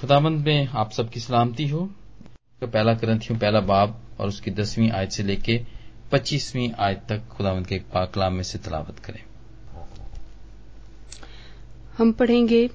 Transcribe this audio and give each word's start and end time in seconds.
खुदाबंद 0.00 0.46
में 0.46 0.66
आप 0.66 0.90
सबकी 0.92 1.20
सलामती 1.20 1.68
हो। 1.68 1.90
तो 2.60 2.66
पहला 2.66 2.92
ग्रंथियों, 2.92 3.38
पहला 3.38 3.60
बाब 3.60 4.02
और 4.20 4.28
उसकी 4.28 4.50
दसवीं 4.50 4.90
आयत 4.90 5.10
से 5.10 5.22
लेके 5.22 5.60
पच्चीसवीं 6.12 6.72
आयत 6.72 7.02
तक 7.08 7.28
खुदावंद 7.28 7.66
के 7.66 7.78
पाकलाम 7.78 8.32
में 8.32 8.42
से 8.42 8.58
तलावत 8.58 8.98
करें। 8.98 9.24
हम 11.98 12.12
पढ़ेंगे 12.12 12.70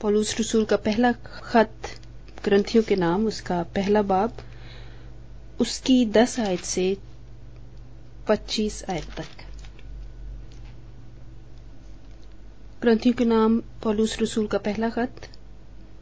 पौलूस 0.00 0.40
रसूल 0.40 0.64
का 0.64 0.76
पहला 0.76 1.12
खत, 1.12 1.76
ग्रंथियों 2.44 2.84
के 2.84 2.96
नाम, 2.96 3.26
उसका 3.26 3.62
पहला 3.62 4.02
बाब, 4.02 4.36
उसकी 5.60 6.06
दस 6.06 6.40
आयत 6.40 6.60
से 6.60 6.96
पच्चीस 8.28 8.84
आयत 8.90 9.10
तक। 9.16 9.44
ग्रंथियों 12.82 13.14
के 13.14 13.24
नाम, 13.24 13.60
पौलूस 13.82 14.22
रसूल 14.22 14.46
का 14.46 14.58
पहला 14.58 14.88
खत 14.90 15.28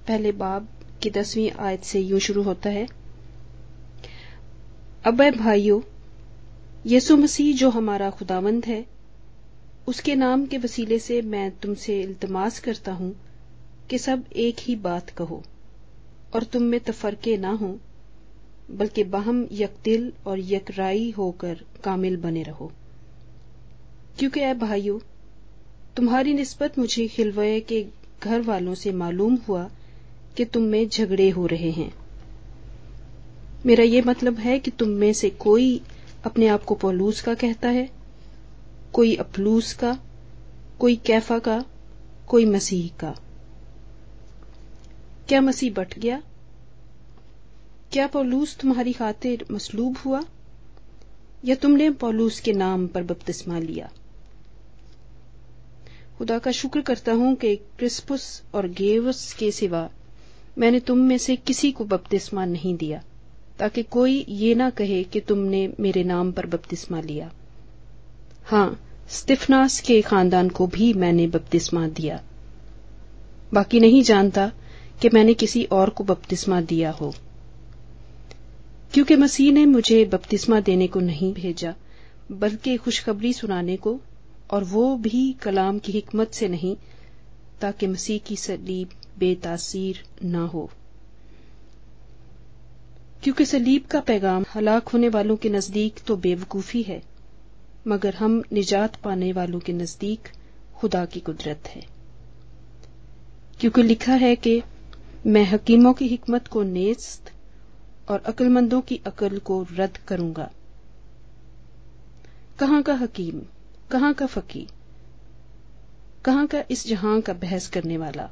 पहले 0.08 0.32
बाब 0.32 0.68
की 1.02 1.10
दसवीं 1.10 1.50
आयत 1.50 1.84
से 1.84 2.00
यूँ 2.00 2.20
शुरू 2.20 2.42
होता 2.42 2.70
है। 2.70 2.86
अब 5.04 5.30
भाइयों, 5.30 5.80
यीशु 6.86 7.16
मसीह 7.16 7.56
जो 7.56 7.70
हमारा 7.70 8.10
खुदावंद 8.10 8.64
है, 8.64 8.86
उसके 9.88 10.14
नाम 10.14 10.46
के 10.46 10.58
वसीले 10.58 10.98
से 10.98 11.22
मैं 11.22 11.50
तुमसे 11.50 12.00
इल्तमास 12.02 12.58
करता 12.60 12.92
हूँ 12.92 13.14
कि 13.90 13.98
सब 13.98 14.24
एक 14.36 14.56
ही 14.60 14.76
बात 14.76 15.10
कहो 15.10 15.42
और 16.34 16.44
तुम 16.44 16.62
में 16.62 16.80
तफरके 16.80 17.36
ना 17.36 17.50
हो, 17.50 17.78
बल्कि 18.70 19.04
बाहम 19.04 19.48
यकदिल 19.52 20.12
और 20.26 20.38
यकराई 20.40 21.10
होकर 21.10 21.60
कामिल 21.84 22.16
बने 22.16 22.42
रहो। 22.42 22.72
क्योंकि 24.18 24.40
ऐ 24.40 24.54
भाइयों, 24.54 24.98
तुम्हारी 25.96 26.34
निस्बत 26.34 26.78
मुझे 26.78 27.08
खिलवये 27.08 27.60
के 27.60 27.86
घर 28.22 28.40
वालों 28.40 28.74
से 28.74 28.92
मालूम 28.92 29.38
हुआ 29.48 29.70
कि 30.36 30.44
तुम 30.44 30.62
में 30.62 30.88
झगड़े 30.88 31.30
हो 31.30 31.46
रहे 31.46 31.70
हैं। 31.70 31.94
मेरा 33.66 33.84
ये 33.84 34.02
मतलब 34.02 34.38
है 34.38 34.58
कि 34.58 34.70
तुम 34.70 34.88
में 34.88 35.12
से 35.12 35.30
कोई 35.30 35.80
अपने 36.24 36.48
आप 36.48 36.64
को 36.64 36.74
पौलूस 36.74 37.20
का 37.20 37.34
कहता 37.34 37.68
है, 37.68 37.90
कोई 38.92 39.16
अपलूस 39.16 39.74
का, 39.74 39.98
कोई 40.78 40.96
कैफा 40.96 41.38
का, 41.38 41.64
कोई 42.28 42.44
मसीह 42.44 42.98
का। 43.00 43.16
क्या 45.28 45.40
मसीह 45.40 45.72
बट 45.72 45.98
गया? 45.98 46.22
क्या 47.92 48.06
पौलूस 48.06 48.56
तुम्हारी 48.56 48.92
खातिर 48.92 49.46
मसलूब 49.50 49.96
हुआ? 49.96 50.24
या 51.44 51.54
तुमने 51.54 51.90
पौलूस 51.90 52.40
के 52.40 52.52
नाम 52.52 52.86
पर 52.86 53.02
बपतिस्मा 53.02 53.58
लिया? 53.58 53.90
खुदा 56.18 56.38
का 56.38 56.50
शुक्र 56.50 56.80
करता 56.80 57.12
हूँ 57.12 57.34
कि 57.34 57.56
क्रिस्पुस 57.56 58.42
और 58.54 58.68
गेवस 58.68 59.32
के 59.32 59.50
सिवा 59.50 59.90
मैंने 60.58 60.80
तुम 60.80 60.98
में 60.98 61.18
से 61.18 61.36
किसी 61.36 61.72
को 61.72 61.84
बपतिस्मा 61.84 62.44
नहीं 62.44 62.76
दिया, 62.76 63.02
ताकि 63.58 63.82
कोई 63.82 64.26
ये 64.28 64.54
ना 64.54 64.70
कहे 64.70 65.04
कि 65.04 65.20
तुमने 65.20 65.72
मेरे 65.80 66.04
नाम 66.04 66.32
पर 66.32 66.46
बपतिस्मा 66.46 67.00
लिया। 67.00 67.32
हाँ 68.44 68.80
स्टिफनास 69.08 69.80
के 69.80 70.02
खानदान 70.02 70.48
को 70.48 70.66
भी 70.66 70.92
मैंने 70.92 71.26
बपतिस्मा 71.26 71.88
दिया। 71.88 72.22
बाकी 73.54 73.80
नहीं 73.80 74.02
जानता 74.02 74.52
कि 75.02 75.08
मैंने 75.14 75.34
किसी 75.34 75.64
और 75.64 75.90
को 75.90 76.04
बपतिस्मा 76.04 76.60
दिया 76.60 76.90
हो। 76.90 77.14
क्योंकि 78.94 79.16
मसीह 79.16 79.52
ने 79.52 79.66
मुझे 79.66 80.04
बपतिस्मा 80.04 80.60
देने 80.60 80.86
को 80.86 81.00
नहीं 81.00 81.34
भेजा, 81.34 81.74
बल्कि 82.32 82.76
खुशखबरी 82.76 83.32
सुनाने 83.32 83.76
को, 83.76 84.00
और 84.50 84.64
वो 84.64 84.96
भी 84.96 85.32
कलाम 85.32 85.78
की 85.78 85.92
हिकमत 85.92 86.32
से 86.32 86.48
नहीं, 86.48 86.76
ताकि 87.60 87.86
मसीह 87.86 88.18
की 88.18 88.36
सलीब 88.36 88.88
बेतासीर 89.18 90.04
न 90.24 90.34
हो। 90.34 90.70
क्योंकि 93.22 93.46
सलीब 93.46 93.84
का 93.84 94.00
पैगाम 94.00 94.44
हलाक 94.54 94.88
होने 94.88 95.08
वालों 95.08 95.36
के 95.36 95.48
नज़दीक 95.48 96.00
तो 96.06 96.16
बेवकूफ़ी 96.16 96.82
है, 96.82 97.02
मगर 97.86 98.14
हम 98.14 98.42
निजात 98.52 98.96
पाने 98.96 99.32
वालों 99.32 99.60
के 99.60 99.72
नज़दीक 99.72 100.28
खुदा 100.74 101.04
की 101.04 101.20
कुदरत 101.20 101.68
है। 101.68 101.86
क्योंकि 103.60 103.82
लिखा 103.82 104.14
है 104.14 104.36
कि 104.36 104.62
मैं 105.26 105.44
हकीमों 105.44 105.92
की 105.92 106.06
हिकमत 106.06 106.48
को 106.48 106.62
नेस्त 106.62 107.32
और 108.08 108.22
अक्लमंदों 108.26 108.80
की 108.80 109.00
अकल 109.06 109.38
को 109.38 109.66
रद्द 109.72 109.96
करूँगा। 109.96 110.50
कहाँ 112.58 112.82
का 112.82 112.94
हकीम, 112.94 113.42
कहाँ 113.90 114.14
का 114.14 114.26
फकीर, 114.26 114.66
कहाँ 116.24 116.46
का 116.46 116.64
इस 116.70 116.86
जहाँ 116.86 117.20
का 117.20 117.32
बहस 117.32 117.68
करने 117.68 117.96
वाला? 117.96 118.30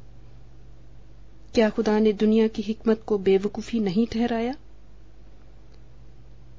क्या 1.55 1.69
खुदा 1.69 1.97
ने 1.99 2.11
दुनिया 2.15 2.47
की 2.47 2.61
हिकमत 2.61 3.01
को 3.07 3.17
बेवकूफ़ी 3.19 3.79
नहीं 3.79 4.05
ठहराया? 4.07 4.55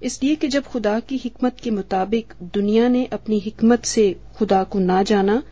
इसलिए 0.03 0.35
कि 0.35 0.49
जब 0.49 0.65
खुदा 0.65 0.99
की 1.01 1.17
हिकमत 1.17 1.61
के 1.63 1.71
मुताबिक 1.71 2.33
दुनिया 2.55 2.89
ने 2.89 3.05
अपनी 3.13 3.39
हिकमत 3.41 3.85
से 3.85 4.05
खुदा 4.37 4.63
को 4.65 4.79
ना 4.81 5.03
जाना 5.03 5.43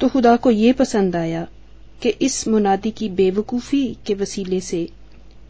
तो 0.00 0.08
खुदा 0.08 0.34
को 0.36 0.50
ये 0.50 0.72
पसंद 0.72 1.16
आया 1.16 1.46
कि 2.02 2.08
इस 2.22 2.46
मुनादी 2.48 2.90
की 2.90 3.08
बेवकूफ़ी 3.10 3.82
के 4.06 4.14
वसीले 4.14 4.60
से 4.60 4.88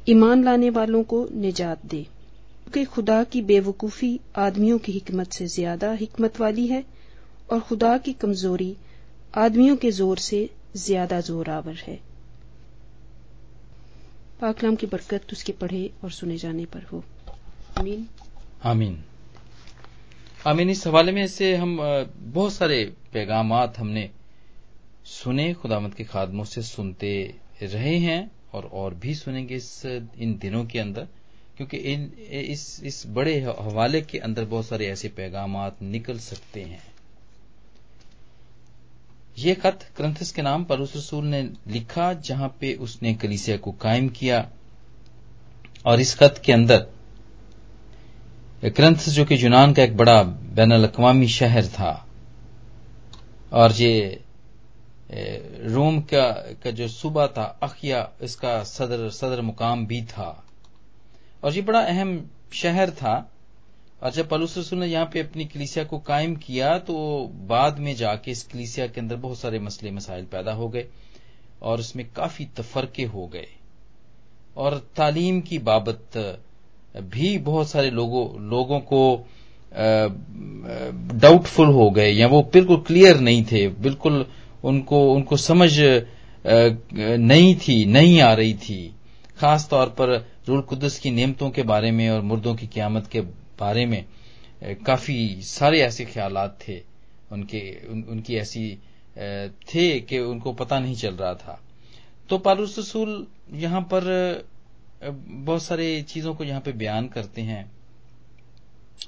ईमान 0.06 0.44
लाने 0.44 0.70
वालों 0.70 1.02
को 1.04 1.26
निजात 1.36 1.86
दे। 1.86 2.02
क्योंकि 2.02 2.84
खुदा 2.86 3.22
की 3.24 3.42
बेवकूफ़ी 3.42 4.18
आदमियों 4.38 4.78
की 4.78 4.92
हिकमत 4.92 5.32
से 5.32 5.46
ज़्यादा 5.46 5.92
हिकमत 5.94 6.40
वाली 6.40 6.66
है 6.66 6.84
और 7.48 7.60
खुदा 7.60 7.96
की 7.98 8.12
कमज़ोरी 8.16 8.74
आदमियों 9.34 9.76
के 9.76 9.90
ज़ोर 9.92 10.18
से 10.18 10.48
ज़्यादा 10.76 11.20
जोरावर 11.20 11.82
है। 11.86 11.98
पाकलाम 14.40 14.76
की 14.76 14.86
बरकत 14.86 15.26
उसके 15.32 15.52
पढ़े 15.52 15.92
और 16.04 16.10
सुने 16.10 16.36
जाने 16.36 16.64
पर 16.64 16.82
हो। 16.82 17.04
आमीन। 17.78 18.08
आमीन। 18.64 19.04
आमीन, 20.46 20.70
इस 20.70 20.86
हवाले 20.86 21.12
में 21.12 21.26
से 21.26 21.56
हम 21.56 21.78
बहुत 22.16 22.52
सारे 22.52 22.92
पैगाम 23.12 23.52
हमने 23.52 24.10
सुने, 25.04 25.54
खुदामद 25.54 25.94
के 25.94 26.04
खादमों 26.04 26.44
से 26.44 26.62
सुनते 26.62 27.34
रहे 27.62 27.98
हैं 27.98 28.30
और 28.52 28.64
और 28.64 28.94
भी 28.94 29.14
सुनेंगे 29.14 29.54
इस, 29.54 29.86
इन 30.18 30.38
दिनों 30.38 30.64
के 30.64 30.78
अंदर, 30.78 31.08
क्योंकि 31.56 31.76
इन 31.76 32.12
इस 32.30 32.82
इस 32.84 33.04
बड़े 33.06 33.40
हवाले 33.40 34.00
के 34.00 34.18
अंदर 34.18 34.44
बहुत 34.44 34.66
सारे 34.66 34.86
ऐसे 34.86 35.08
पैगाम 35.08 35.72
निकल 35.82 36.18
सकते 36.18 36.62
हैं। 36.62 36.87
ये 39.38 39.54
खत 39.54 39.86
क्रंथस 39.96 40.30
के 40.32 40.42
नाम 40.42 40.64
पर 40.64 40.80
उस 40.80 40.96
रसूल 40.96 41.24
ने 41.24 41.42
लिखा 41.68 42.12
जहाँ 42.20 42.48
पे 42.60 42.72
उसने 42.74 43.14
कलीसिया 43.14 43.56
को 43.56 43.72
कायम 43.72 44.08
किया। 44.08 44.48
और 45.86 46.00
इस 46.00 46.14
खत 46.14 46.40
के 46.44 46.52
अंदर 46.52 46.86
क्रंथस 48.66 49.08
जो 49.08 49.24
कि 49.24 49.42
यूनान 49.44 49.72
का 49.72 49.82
एक 49.82 49.96
बड़ा 49.96 50.22
बैन 50.22 50.70
अवी 50.72 51.28
शहर 51.28 51.66
था 51.68 51.92
और 53.52 53.72
ये 53.72 54.20
रोम 55.10 56.00
का, 56.00 56.30
का 56.64 56.70
जो 56.70 56.88
सूबा 56.88 57.26
था 57.26 57.44
अखिया 57.62 58.08
इसका 58.22 58.62
सदर 58.64 59.08
सदर 59.10 59.40
मुकाम 59.42 59.86
भी 59.86 60.02
था। 60.02 60.44
और 61.44 61.54
ये 61.54 61.62
बड़ा 61.62 61.80
अहम 61.80 62.30
शहर 62.52 62.90
था 62.90 63.14
जब 64.02 64.28
पलूस 64.28 64.56
रसूल 64.58 64.78
ने 64.78 64.86
यहाँ 64.86 65.06
पे 65.12 65.20
अपनी 65.20 65.44
कलीसिया 65.44 65.84
को 65.84 65.98
कायम 65.98 66.34
किया 66.36 66.76
तो 66.80 66.94
बाद 67.48 67.78
में 67.78 67.94
जाके 67.96 68.30
इस 68.30 68.42
कलीसिया 68.42 68.86
के 68.86 69.00
अंदर 69.00 69.16
बहुत 69.16 69.38
सारे 69.38 69.58
मसले, 69.58 69.90
मसाइल 69.90 70.24
पैदा 70.24 70.52
हो 70.52 70.68
गए 70.68 70.86
और 71.62 71.80
उसमें 71.80 72.04
काफ़ी 72.16 72.44
तफरके 72.56 73.04
हो 73.04 73.26
गए। 73.26 73.46
और 74.56 74.76
तालीम 74.96 75.40
की 75.40 75.58
बाबत 75.60 76.16
भी 77.04 77.36
बहुत 77.40 77.68
सारे 77.70 77.90
लोगों 77.90 78.24
लोगों 78.50 78.78
को 78.82 79.26
डाउटफुल 81.14 81.66
हो 81.68 81.90
गए, 81.90 82.10
या 82.10 82.26
वो 82.26 82.42
बिल्कुल 82.52 82.76
क्लियर 82.86 83.20
नहीं 83.20 83.44
थे, 83.44 83.66
बिल्कुल 83.68 84.24
उनको 84.64 85.02
उनको 85.14 85.36
समझ 85.38 85.70
नहीं 85.76 87.54
थी, 87.56 87.84
नहीं 87.86 88.20
आ 88.20 88.32
रही 88.32 88.54
थी। 88.56 88.94
खास 89.38 89.68
तौर 89.70 89.86
पर 89.98 90.16
रूल 90.48 90.60
कुदस 90.62 90.98
की 90.98 91.10
नियमतों 91.10 91.50
के 91.50 91.62
बारे 91.64 91.90
में 91.90 92.08
और 92.10 92.20
मुर्दों 92.22 92.54
की 92.54 92.66
क्यामत 92.68 93.06
के 93.06 93.20
बारे 93.60 93.86
में 93.86 94.04
काफ़ी 94.86 95.42
सारे 95.42 95.80
ऐसे 95.82 96.04
ख्याल 96.04 96.48
थे 96.60 96.80
उनके 97.32 97.60
उन, 97.88 98.02
उनकी 98.02 98.36
ऐसी 98.36 98.78
थे 99.66 99.88
कि 100.00 100.18
उनको 100.18 100.52
पता 100.52 100.78
नहीं 100.80 100.94
चल 100.96 101.14
रहा 101.14 101.34
था। 101.34 101.60
तो 102.30 102.38
पालूस 102.38 102.78
रसूल 102.78 103.26
यहाँ 103.54 103.80
पर 103.92 104.04
बहुत 105.04 105.62
सारे 105.62 106.00
चीज़ों 106.02 106.34
को 106.34 106.44
यहाँ 106.44 106.60
पे 106.60 106.72
बयान 106.74 107.08
करते 107.08 107.42
हैं 107.42 107.70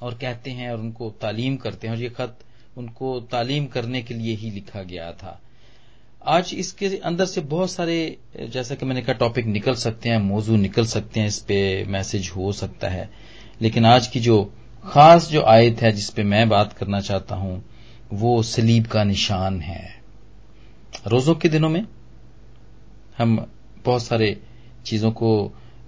और 0.02 0.14
कहते 0.14 0.50
हैं 0.50 0.70
और 0.72 0.80
उनको 0.80 1.10
तालीम 1.20 1.56
करते 1.56 1.86
हैं 1.86 1.94
और 1.94 2.02
ये 2.02 2.08
खत 2.10 2.38
उनको 2.78 3.18
तालीम 3.20 3.66
करने 3.66 4.02
के 4.02 4.14
लिए 4.14 4.34
ही 4.36 4.50
लिखा 4.50 4.82
गया 4.82 5.10
था। 5.12 5.40
आज 6.22 6.54
इसके 6.54 6.86
अंदर 6.98 7.26
से 7.26 7.40
बहुत 7.40 7.70
सारे 7.70 8.16
जैसा 8.48 8.74
कि 8.74 8.86
मैंने 8.86 9.02
कहा 9.02 9.12
टॉपिक 9.18 9.46
निकल 9.46 9.74
सकते 9.74 10.08
हैं 10.08 10.18
मौजू 10.18 10.56
निकल 10.56 10.86
सकते 10.86 11.20
हैं 11.20 11.26
इस 11.26 11.38
पे 11.40 11.84
मैसेज 11.88 12.30
हो 12.36 12.52
सकता 12.52 12.88
है। 12.88 13.08
लेकिन 13.60 13.86
आज 13.86 14.06
की 14.06 14.20
जो 14.20 14.42
खास 14.84 15.28
जो 15.28 15.42
आयत 15.42 15.80
है 15.82 15.92
जिस 15.92 16.08
पे 16.10 16.22
मैं 16.22 16.48
बात 16.48 16.72
करना 16.72 17.00
चाहता 17.00 17.34
हूँ, 17.34 17.62
वो 18.12 18.42
सलीब 18.42 18.86
का 18.86 19.04
निशान 19.04 19.60
है। 19.60 19.82
रोजों 21.06 21.34
के 21.34 21.48
दिनों 21.48 21.68
में 21.68 21.84
हम 23.18 23.36
बहुत 23.84 24.02
सारे 24.02 24.36
चीज़ों 24.86 25.10
को 25.12 25.30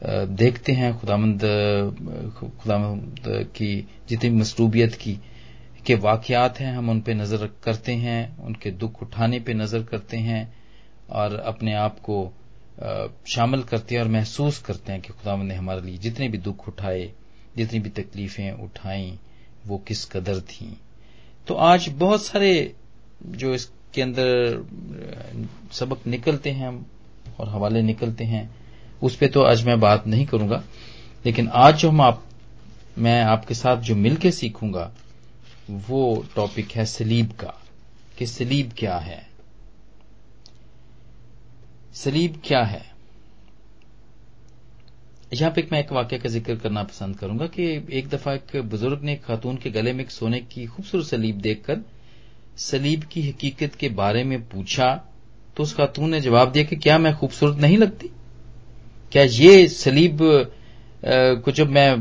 देखते 0.05 0.73
हैं, 0.73 0.99
खुदामंद 1.01 1.41
खुदामंद 2.39 3.51
की 3.57 3.89
जितनी 4.09 4.31
मसरूबियत 4.31 4.95
की, 4.95 5.19
के 5.87 5.95
वाकयात 5.95 6.59
हैं, 6.61 6.75
हम 6.77 6.91
उन 6.91 7.01
पे 7.01 7.15
नज़र 7.15 7.49
करते 7.65 7.93
हैं, 7.95 8.39
उनके 8.39 8.71
दुख 8.73 9.03
उठाने 9.03 9.41
पे 9.41 9.55
नज़र 9.55 9.83
करते 9.83 10.17
हैं 10.19 10.53
और 11.11 11.35
अपने 11.37 11.75
आप 11.75 11.99
को 12.01 12.25
शामिल 13.29 13.63
करते 13.63 13.95
हैं 13.95 14.03
और 14.03 14.09
महसूस 14.09 14.59
करते 14.59 14.93
हैं 14.93 15.01
कि 15.01 15.13
खुदावंद 15.13 15.49
ने 15.49 15.55
हमारे 15.55 15.81
लिए 15.81 15.99
जितने 15.99 16.29
भी 16.29 16.39
दुख 16.39 16.69
उठाए 16.69 17.11
जितनी 17.57 17.81
भी 17.81 17.91
तकलीफें 17.91 18.53
उठाई, 18.53 19.19
वो 19.67 19.79
किस 19.79 20.05
कदर 20.05 20.41
थी। 20.41 20.81
तो 21.47 21.55
आज 21.55 21.89
बहुत 21.89 22.23
सारे 22.23 22.75
जो 23.27 23.55
इसके 23.55 24.03
अंदर 24.03 24.65
सबक 25.73 26.07
निकलते 26.07 26.51
हैं 26.51 26.87
और 27.41 27.49
हवाले 27.49 27.83
निकलते 27.83 28.25
हैं, 28.25 28.55
उस 29.03 29.17
पर 29.17 29.27
तो 29.27 29.43
आज 29.43 29.65
मैं 29.65 29.81
बात 29.81 30.07
नहीं 30.07 30.27
करूँगा। 30.27 30.65
लेकिन 31.27 31.49
आज 31.49 31.77
जो 31.77 31.89
हम 31.89 32.01
आप, 32.01 32.25
मैं 32.99 33.23
आपके 33.23 33.55
साथ 33.55 33.77
जो 33.77 33.97
मिलकर 33.97 34.31
सीखूँगा, 34.31 34.93
वो 35.71 36.27
टॉपिक 36.37 36.71
है 36.71 36.87
सलीब 36.87 37.33
का, 37.33 37.55
कि 38.19 38.27
सलीब 38.27 38.73
क्या 38.79 38.99
है। 38.99 39.29
सलीब 41.95 42.43
क्या 42.45 42.63
है? 42.63 42.92
यहाँ 45.33 45.51
पे 45.51 45.67
मैं 45.73 45.79
एक 45.81 45.93
वाक्य 45.93 46.19
का 46.19 46.29
ज़िक्र 46.29 46.55
करना 46.57 46.83
पसंद 46.83 47.17
करूँगा 47.17 47.47
कि 47.47 47.65
एक 47.91 48.09
दफ़ा 48.09 48.33
एक 48.33 48.57
बुज़ुर्ग 48.71 49.03
ने 49.03 49.15
खातून 49.17 49.57
के 49.57 49.71
गले 49.71 49.93
में 49.93 50.05
एक 50.05 50.11
सोने 50.11 50.41
की 50.41 50.67
खूबसूरत 50.67 51.07
सलीब 51.07 51.41
देखकर 51.41 51.81
सलीब 52.59 53.05
की 53.05 53.23
हकीकत 53.29 53.75
के 53.75 53.89
बारे 53.89 54.25
में 54.25 54.41
पूछा 54.49 54.95
तो 55.57 55.63
उस 55.63 55.75
खातून 55.75 56.11
ने 56.11 56.21
जवाब 56.21 56.53
दिया 56.53 56.65
कि 56.65 56.77
क्या 56.77 56.99
मैं 56.99 57.15
खूबसूरत 57.17 57.57
नहीं 57.57 57.79
लगती? 57.79 58.11
क्या 59.13 59.23
ये 59.23 59.67
सलीब 59.69 60.19
को 61.45 61.53
जब 61.53 61.71
मैं 61.71 61.95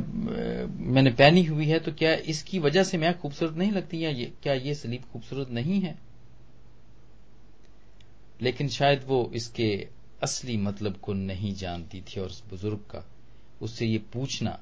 मैंने 0.91 1.11
पहनी 1.11 1.43
हुई 1.43 1.65
है 1.65 1.79
तो 1.79 1.91
क्या 1.91 2.13
इसकी 2.13 2.59
वजह 2.59 2.83
से 2.83 2.97
मैं 2.97 3.17
खूबसूरत 3.19 3.57
नहीं 3.57 3.71
लगती 3.71 4.03
या 4.03 4.09
ये, 4.09 4.31
क्या 4.43 4.53
ये 4.53 4.73
सलीब 4.73 5.03
खूबसूरत 5.13 5.51
नहीं 5.51 5.79
है? 5.81 5.97
लेकिन 8.41 8.69
शायद 8.69 9.03
वो 9.07 9.31
इसके 9.35 9.71
असली 10.23 10.57
मतलब 10.57 10.97
को 10.97 11.13
नहीं 11.13 11.53
जानती 11.55 12.01
थी 12.01 12.19
और 12.19 12.27
उस 12.27 12.43
बुज़ुर्ग 12.49 12.79
का 12.91 13.05
उससे 13.61 13.85
ये 13.85 13.97
पूछना 14.13 14.59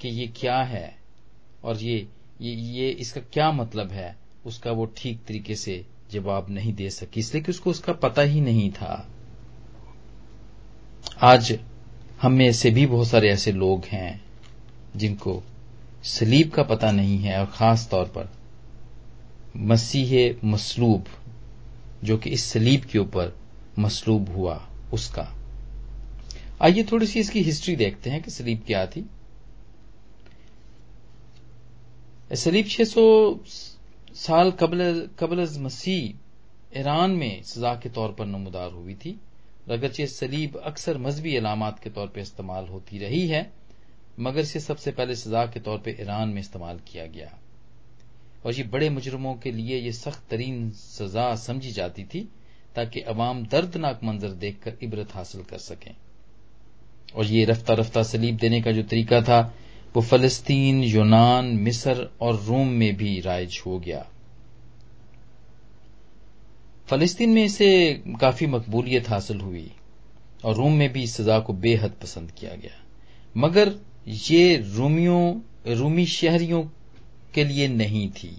कि 0.00 0.08
ये 0.08 0.26
क्या 0.26 0.56
है 0.56 0.96
और 1.64 1.76
ये 1.76 2.06
ये, 2.40 2.54
ये 2.54 2.88
इसका 2.90 3.20
क्या 3.32 3.52
मतलब 3.52 3.92
है 3.92 4.16
उसका 4.46 4.70
वो 4.70 4.84
ठीक 4.96 5.20
तरीके 5.26 5.54
से 5.54 5.84
जवाब 6.10 6.46
नहीं 6.50 6.72
दे 6.74 6.90
सकी। 6.90 7.20
इसलिए 7.20 7.42
कि 7.42 7.52
उसको 7.52 7.70
उसका 7.70 7.92
पता 7.92 8.22
ही 8.22 8.40
नहीं 8.40 8.70
था। 8.70 9.08
आज 11.22 11.58
हम 12.22 12.32
में 12.32 12.52
से 12.52 12.70
भी 12.70 12.86
बहुत 12.86 13.08
सारे 13.08 13.30
ऐसे 13.30 13.52
लोग 13.52 13.84
हैं 13.84 14.24
जिनको 14.96 15.42
सलीब 16.04 16.50
का 16.50 16.62
पता 16.62 16.90
नहीं 16.90 17.18
है 17.18 17.38
और 17.40 17.46
खास 17.46 17.88
तौर 17.90 18.04
पर 18.04 18.32
मसीह 19.56 20.46
मसलूब 20.46 21.04
जो 22.04 22.18
कि 22.18 22.30
इस 22.30 22.44
सलीब 22.44 22.84
के 22.84 22.98
ऊपर 22.98 23.36
मसलूब 23.78 24.28
हुआ 24.28 24.68
उसका। 24.92 25.43
आइए 26.64 26.82
थोड़ी 26.82 27.06
सी 27.06 27.20
इसकी 27.20 27.40
हिस्ट्री 27.42 27.74
देखते 27.76 28.10
हैं 28.10 28.22
कि 28.22 28.30
सलीब 28.30 28.62
क्या 28.66 28.86
थी। 28.86 29.04
सलीब 32.34 32.66
600 32.66 33.02
साल 34.16 34.50
कबल 34.50 35.08
कबल 35.18 35.46
मसीह 35.60 36.78
ईरान 36.80 37.10
में 37.10 37.42
सजा 37.42 37.74
के 37.74 37.88
तौर 37.88 38.12
पर 38.12 38.26
नमदार 38.26 38.70
हुई 38.72 38.94
थी। 38.94 39.18
अगरचे 39.70 40.06
सलीब 40.06 40.56
अक्सर 40.56 40.98
मजहबी 40.98 41.36
अलामत 41.36 41.80
के 41.84 41.90
तौर 41.90 42.06
पर 42.06 42.20
इस्तेमाल 42.20 42.66
होती 42.66 42.98
रही 42.98 43.26
है, 43.28 43.50
मगर 44.20 44.40
इसे 44.40 44.60
सबसे 44.60 44.90
पहले 44.92 45.14
सजा 45.16 45.44
के 45.46 45.60
तौर 45.60 45.78
पर 45.78 46.00
ईरान 46.00 46.28
में 46.28 46.40
इस्तेमाल 46.40 46.80
किया 46.88 47.06
गया। 47.06 47.30
और 48.46 48.54
ये 48.54 48.62
बड़े 48.62 48.90
मुजरमों 48.90 49.34
के 49.34 49.52
लिए 49.52 49.78
ये 49.78 49.92
सख्त 49.92 50.22
तरीन 50.30 50.70
सजा 50.70 51.34
समझी 51.36 51.70
जाती 51.72 52.04
थी 52.04 52.28
ताकि 52.76 53.00
अवाम 53.00 53.46
दर्दनाक 53.46 54.04
मंजर 54.04 54.30
देखकर 54.38 54.78
इबरत 54.82 55.14
हासिल 55.14 55.42
कर 55.42 55.58
सकें। 55.58 55.94
और 57.14 57.26
ये 57.26 57.44
रफ्ता 57.44 57.74
रफ्ता 57.74 58.02
सलीब 58.02 58.36
देने 58.36 58.62
का 58.62 58.72
जो 58.72 58.82
तरीका 58.82 59.22
था, 59.22 59.54
वो 59.96 60.02
फलस्तीन, 60.02 60.84
यूनान, 60.84 61.44
मिस्र 61.44 62.10
और 62.20 62.44
रोम 62.44 62.68
में 62.68 62.96
भी 62.96 63.20
राइज 63.20 63.62
हो 63.66 63.78
गया। 63.78 64.06
फलस्तीन 66.86 67.30
में 67.30 67.44
इसे 67.44 68.02
काफ़ी 68.20 68.46
मकबूलियत 68.46 69.08
हासिल 69.08 69.40
हुई 69.40 69.70
और 70.44 70.54
रोम 70.54 70.72
में 70.72 70.92
भी 70.92 71.02
इस 71.02 71.16
सजा 71.16 71.38
को 71.38 71.52
बेहद 71.52 71.92
पसंद 72.02 72.30
किया 72.30 72.54
गया। 72.54 72.84
मगर 73.36 73.74
ये 74.08 74.56
रूमियों, 74.56 75.40
रूमी 75.74 76.06
शहरियों 76.06 76.64
के 77.34 77.44
लिए 77.44 77.68
नहीं 77.68 78.08
थी। 78.08 78.36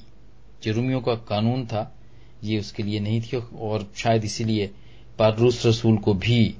जो 0.63 0.72
रूमियों 0.72 1.01
का 1.01 1.16
कानून 1.16 1.66
था, 1.66 1.95
ये 2.44 2.60
उसके 2.60 2.83
लिए 2.83 3.00
नहीं 3.00 3.22
थी 3.22 3.38
और 3.38 3.92
शायद 3.95 4.25
इसीलिए 4.25 4.72
पारूस 5.19 5.66
रसूल 5.66 5.98
को 5.98 6.13
भी 6.13 6.56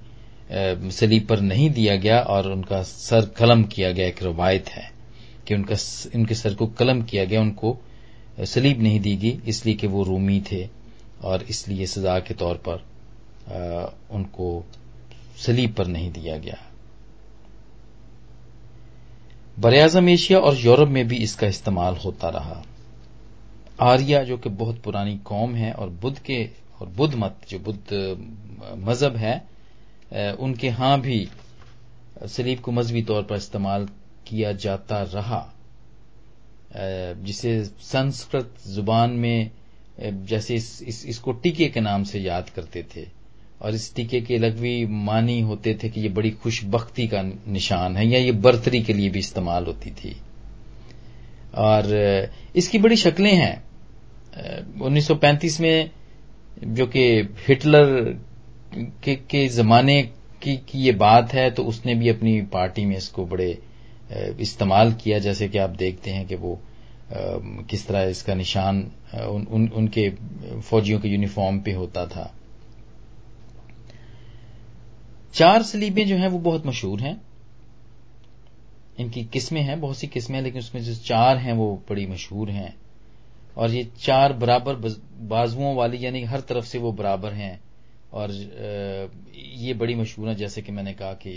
सलीब 0.50 1.25
पर 1.27 1.39
नहीं 1.39 1.69
दिया 1.69 1.95
गया 1.95 2.19
और 2.19 2.51
उनका 2.51 2.81
सर 2.83 3.25
कलम 3.38 3.63
किया 3.63 3.92
गया 3.92 4.07
एक 4.07 4.24
रवायत 4.24 4.69
है 4.69 4.89
कि 5.47 5.56
उनका 5.56 5.75
उनके 6.15 6.36
सर 6.36 6.53
को 6.53 6.68
कलम 6.80 7.01
किया 7.01 7.25
गया 7.25 7.42
उनको 7.42 7.77
सलीब 8.45 8.81
नहीं 8.81 9.00
दी 9.00 9.15
गई 9.15 9.39
इसलिए 9.47 9.75
कि 9.75 9.88
वो 9.88 10.03
रूमी 10.03 10.39
थे 10.51 10.68
और 11.24 11.44
इसलिए 11.44 11.86
सजा 11.86 12.19
के 12.19 12.33
तौर 12.33 12.56
पर 12.68 12.83
आ, 13.47 13.89
उनको 14.12 14.65
सलीब 15.38 15.74
पर 15.74 15.88
नहीं 15.88 16.12
दिया 16.12 16.38
गया। 16.38 16.57
बरयाजम 19.59 20.09
एशिया 20.09 20.39
और 20.39 20.57
यूरोप 20.57 20.89
में 20.89 21.07
भी 21.07 21.15
इसका 21.15 21.48
इस्तेमाल 21.48 21.95
होता 21.95 22.30
रहा। 22.30 22.63
आर्या 23.81 24.24
जो 24.24 24.38
कि 24.38 24.50
बहुत 24.50 24.81
पुरानी 24.81 25.18
कौम 25.18 25.56
है 25.56 25.71
और 25.74 25.89
बुद्ध 26.01 26.18
के 26.19 26.44
और 26.81 26.88
बुद्ध 26.88 27.13
मत 27.15 27.38
जो 27.50 27.59
बुद्ध 27.59 27.94
मज़हब 28.77 29.15
है 29.15 29.44
उनके 30.13 30.68
यहाँ 30.68 31.00
भी 31.02 31.28
सलीब 32.25 32.60
को 32.60 32.72
मजहबी 32.72 33.02
तौर 33.02 33.24
पर 33.24 33.36
इस्तेमाल 33.36 33.86
किया 34.28 34.52
जाता 34.52 35.02
रहा। 35.02 35.52
जिसे 37.24 37.63
संस्कृत 37.66 38.54
ज़ुबान 38.68 39.10
में 39.10 39.51
जैसे 40.01 40.56
इस, 40.56 40.82
इस, 40.84 41.06
इसको 41.06 41.32
टीके 41.32 41.68
के 41.68 41.79
नाम 41.79 42.03
से 42.03 42.20
याद 42.20 42.50
करते 42.50 42.86
थे 42.96 43.06
और 43.62 43.75
इस 43.75 43.96
टीके 43.96 44.22
के 44.22 44.38
लघवी 44.38 44.86
मानी 44.86 45.39
होते 45.41 45.79
थे 45.84 45.89
कि 45.89 46.01
ये 46.01 46.10
बड़ी 46.10 46.32
खुशबख्ती 46.32 47.08
का 47.08 47.22
निशान 47.48 47.98
है 47.98 48.08
या 48.08 48.20
ये 48.20 48.32
बर्तरी 48.32 48.82
के 48.84 48.94
लिए 48.94 49.10
भी 49.10 49.20
इस्तेमाल 49.20 49.65
होती 49.65 49.91
थी। 49.91 50.15
और 51.56 52.32
इसकी 52.56 52.77
बड़ी 52.77 52.96
शक्लें 52.96 53.36
हैं। 53.36 53.63
1935 54.82 55.60
में 55.62 55.89
जो 56.63 56.88
कि 56.88 57.03
हिटलर 57.48 58.20
के, 58.77 59.15
के 59.15 59.48
जमाने 59.48 60.01
की, 60.41 60.58
की 60.58 60.79
ये 60.79 60.91
बात 60.91 61.34
है 61.34 61.50
तो 61.51 61.63
उसने 61.63 61.96
भी 61.96 62.10
अपनी 62.10 62.41
पार्टी 62.41 62.86
में 62.86 62.98
इसको 62.98 63.25
बड़े 63.25 63.58
इस्तेमाल 64.39 64.94
किया 64.94 65.20
जैसे 65.20 65.48
कि 65.50 65.58
आप 65.58 65.70
देखते 65.70 66.12
हैं 66.12 66.27
कि 66.27 66.36
वो 66.36 66.60
किस 67.70 67.88
तरह 67.88 68.01
इसका 68.01 68.34
निशान 68.34 68.91
उन, 69.15 69.48
उन, 69.51 69.67
उनके 69.67 70.10
फौजियों 70.62 71.00
के 71.00 71.10
यूनिफॉर्म 71.10 71.60
पे 71.60 71.72
होता 71.72 72.05
था। 72.05 72.34
चार 75.34 75.63
सलीबें 75.63 76.08
जो 76.08 76.15
हैं 76.15 76.27
वो 76.27 76.39
बहुत 76.39 76.65
मशहूर 76.65 77.01
हैं। 77.01 77.22
इनकी 79.00 79.24
किस्में 79.24 79.62
हैं 79.62 79.79
बहुत 79.82 79.98
सी 79.98 80.08
किस्में 80.08 80.38
हैं 80.38 80.44
लेकिन 80.44 80.60
उसमें 80.60 80.82
जो 80.84 80.96
चार 80.96 81.38
हैं 81.38 81.53
वो 81.53 81.84
बड़ी 81.89 82.05
मशहूर 82.08 82.50
हैं। 82.50 82.75
और 83.58 83.72
ये 83.72 83.84
चार 84.00 84.34
बराबर 84.34 84.75
बाजुओं 85.22 85.75
वाली 85.75 86.05
यानी 86.05 86.24
हर 86.24 86.39
तरफ़ 86.39 86.65
से 86.65 86.79
वो 86.79 86.91
बराबर 86.91 87.34
हैं। 87.34 87.60
और 88.13 88.31
ये 89.35 89.74
बड़ी 89.74 89.95
मशहूर 89.95 90.29
है, 90.29 90.35
जैसे 90.35 90.62
कि 90.62 90.71
मैंने 90.71 90.93
कहा 90.93 91.13
कि 91.13 91.31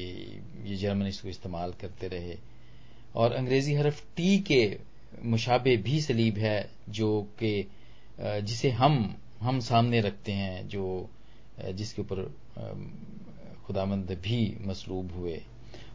ये 0.64 0.76
जर्मन 0.76 1.06
इसको 1.06 1.28
इस्तेमाल 1.28 1.72
करते 1.72 2.08
रहे। 2.08 2.36
और 3.14 3.32
अंग्रेज़ी 3.32 3.74
हरफ 3.74 4.04
टी 4.16 4.38
के 4.38 4.78
मुशाबे 5.24 5.76
भी 5.76 6.00
सलीब 6.00 6.38
है, 6.38 6.70
जो 6.88 7.22
कि 7.42 7.68
जिसे 8.20 8.70
हम 8.70 9.16
हम 9.40 9.60
सामने 9.60 10.00
रखते 10.00 10.32
हैं, 10.32 10.68
जो 10.68 11.10
जिसके 11.70 12.02
ऊपर 12.02 12.22
खुदामंद 13.66 14.18
भी 14.22 14.56
मसलूब 14.60 15.12
हुए। 15.12 15.40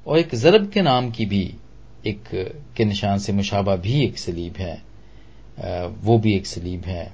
और 0.08 0.20
एक 0.20 0.36
जरब 0.36 0.70
के 0.70 0.82
नाम 0.82 1.12
की 1.12 1.26
भी 1.26 1.56
एक, 2.06 2.24
के 2.78 2.86
निशान 2.86 3.20
से 3.20 3.34
मुशाबा 3.34 3.76
भी 3.76 4.06
एक 4.06 4.18
सलीब 4.18 4.56
है। 4.58 4.84
वो 5.88 6.18
भी 6.20 6.36
एक 6.36 6.46
सलीब 6.46 6.86
है। 6.86 7.14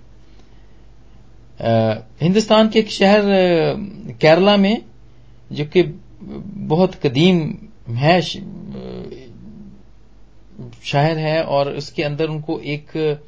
हिंदुस्तान 1.60 2.70
के 2.70 2.80
एक 2.80 2.90
शहर 2.90 3.22
केरला 4.22 4.58
में, 4.58 4.82
जो 5.52 5.66
कि 5.66 5.84
बहुत 5.84 6.96
कदीम 6.96 7.58
है 7.90 8.22
शहर 8.22 8.44
है, 11.18 11.44
और 11.44 11.72
उसके 11.72 12.04
अंदर 12.04 12.28
उनको 12.28 12.60
एक 12.60 13.20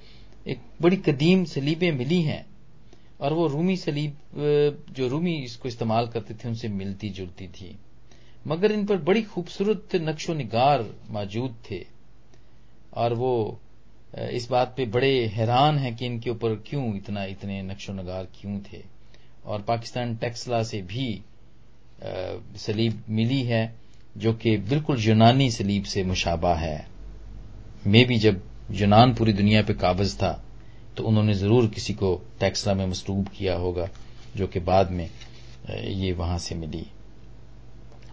एक 0.47 0.59
बड़ी 0.81 0.97
कदीम 0.97 1.45
सलीबें 1.45 1.91
मिली 1.91 2.21
हैं। 2.21 2.45
और 3.21 3.33
वो 3.33 3.47
रूमी 3.47 3.77
सलीब 3.77 4.17
जो 4.91 5.07
रूमी 5.07 5.35
इसको 5.35 5.67
इस्तेमाल 5.67 6.07
करते 6.07 6.33
थे, 6.33 6.47
उनसे 6.47 6.67
मिलती 6.67 7.09
जुलती 7.09 7.47
थी। 7.47 7.77
मगर 8.47 8.71
इन 8.71 8.85
पर 8.85 8.97
बड़ी 8.97 9.21
खूबसूरत 9.21 9.89
नक्शो 9.95 10.33
निगार 10.33 10.85
मौजूद 11.09 11.55
थे। 11.71 11.85
और 12.93 13.13
वो 13.13 13.59
इस 14.13 14.47
बात 14.51 14.73
पे 14.77 14.85
बड़े 14.87 15.25
हैरान 15.27 15.77
हैं 15.77 15.95
कि 15.95 16.05
इनके 16.05 16.29
ऊपर 16.29 16.55
क्यों 16.67 16.95
इतना, 16.95 17.23
इतने 17.25 17.61
नक्शो 17.63 17.93
नगार 17.93 18.27
क्यों 18.35 18.59
थे? 18.63 18.81
और 19.45 19.61
पाकिस्तान 19.61 20.15
टेक्सला 20.15 20.61
से 20.63 20.81
भी 20.83 21.21
सलीब 22.57 23.03
मिली 23.09 23.41
है, 23.43 23.73
जो 24.17 24.33
कि 24.33 24.55
बिल्कुल 24.59 24.99
यूनानी 24.99 25.49
सलीब 25.51 25.83
से 25.83 26.03
मुशाबा 26.03 26.53
है। 26.55 26.87
मे 27.87 28.03
भी 28.05 28.17
जब 28.19 28.41
यूनान 28.71 29.13
पूरी 29.13 29.33
दुनिया 29.33 29.61
पे 29.61 29.73
काबज 29.75 30.15
था 30.15 30.31
तो 30.97 31.03
उन्होंने 31.03 31.33
ज़रूर 31.33 31.67
किसी 31.67 31.93
को 31.93 32.15
टैक्सला 32.39 32.73
में 32.73 32.85
मसलूब 32.85 33.27
किया 33.29 33.55
होगा, 33.55 33.87
जो 34.35 34.47
कि 34.47 34.59
बाद 34.61 34.91
में 34.91 35.09
ये 35.67 36.11
वहाँ 36.13 36.37
से 36.37 36.55
मिली। 36.55 36.85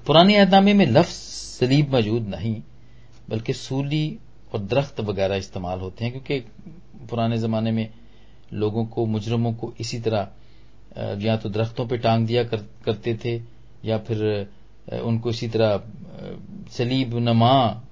पुराने 0.07 0.37
अहदनामे 0.37 0.75
में 0.75 0.87
लफ्ज 0.87 1.11
सलीब 1.11 1.93
मौजूद 1.93 2.29
नहीं, 2.29 2.61
बल्कि 3.29 3.53
सूली 3.55 4.19
और 4.53 4.61
दरख्त 4.61 5.01
वगैरह 5.01 5.37
इस्तेमाल 5.37 5.81
होते 5.81 6.05
हैं 6.05 6.13
क्योंकि 6.13 6.41
पुराने 7.07 7.39
जमाने 7.39 7.71
में 7.71 7.89
लोगों 8.53 8.85
को 8.87 9.07
मुजरमों 9.07 9.53
को 9.53 9.73
इसी 9.81 10.01
तरह 10.01 10.29
या 11.19 11.37
तो 11.37 11.49
दरख्तों 11.49 11.87
पर 11.87 11.97
टांग 11.97 12.27
दिया 12.27 12.45
कर, 12.45 12.57
करते 12.85 13.19
थे 13.25 13.43
या 13.85 13.99
फिर 13.99 14.49
उनको 15.03 15.31
इसी 15.31 15.49
तरह 15.49 15.83
सलीब 16.71 17.19
नमा 17.19 17.83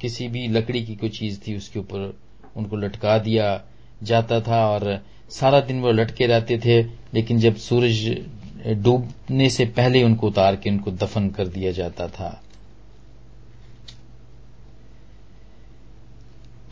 किसी 0.00 0.28
भी 0.28 0.48
लकड़ी 0.48 0.84
की 0.84 0.96
कोई 0.96 1.08
चीज़ 1.08 1.40
थी 1.40 1.56
उसके 1.56 1.78
ऊपर 1.78 2.18
उनको 2.56 2.76
लटका 2.76 3.18
दिया 3.18 3.64
जाता 4.02 4.40
था 4.40 4.66
और 4.68 5.04
सारा 5.30 5.60
दिन 5.60 5.80
वो 5.80 5.90
लटके 5.90 6.26
रहते 6.26 6.58
थे 6.58 6.82
लेकिन 7.14 7.38
जब 7.38 7.56
सूरज 7.56 8.26
डूबने 8.66 9.48
से 9.50 9.64
पहले 9.64 10.02
उनको 10.02 10.26
उतार 10.26 10.56
के 10.56 10.70
उनको 10.70 10.90
दफन 10.90 11.28
कर 11.28 11.48
दिया 11.48 11.72
जाता 11.72 12.08
था। 12.08 12.42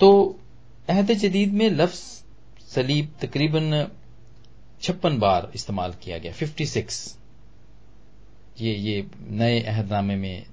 तो 0.01 0.39
अहद 0.91 1.13
जदीद 1.13 1.53
में 1.53 1.69
लफ्ज 1.71 1.99
सलीब 2.75 3.15
तकरीबन 3.21 3.87
छप्पन 4.83 5.19
बार 5.19 5.51
इस्तेमाल 5.55 5.95
किया 6.03 6.19
गया 6.19 6.33
56 6.35 7.17
ये 8.61 8.75
ये 8.75 9.05
नए 9.31 9.61
अहदनामे 9.61 10.17
में, 10.17 10.47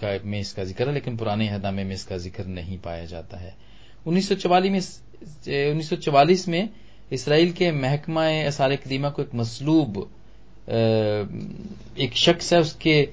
का, 0.00 0.18
में 0.24 0.40
इसका 0.40 0.64
ज़िक्र 0.64 0.86
है, 0.88 0.94
लेकिन 0.94 1.16
पुराने 1.16 1.48
अहदनामे 1.48 1.84
में 1.84 1.94
इसका 1.94 2.16
ज़िक्र 2.18 2.44
नहीं 2.46 2.78
पाया 2.78 3.04
जाता 3.04 3.36
है। 3.36 3.54
1944 4.06 4.70
में 4.70 4.80
1944 5.74 6.46
में 6.48 6.68
इसराइल 7.12 7.52
के 7.52 7.70
महकमा 7.72 8.24
असार 8.46 8.76
कदीमा 8.76 9.10
को 9.10 9.22
एक 9.22 9.34
मसलूब 9.34 9.98
एक 11.98 12.12
शख्स 12.16 12.52
है, 12.52 12.60
उसके, 12.60 13.08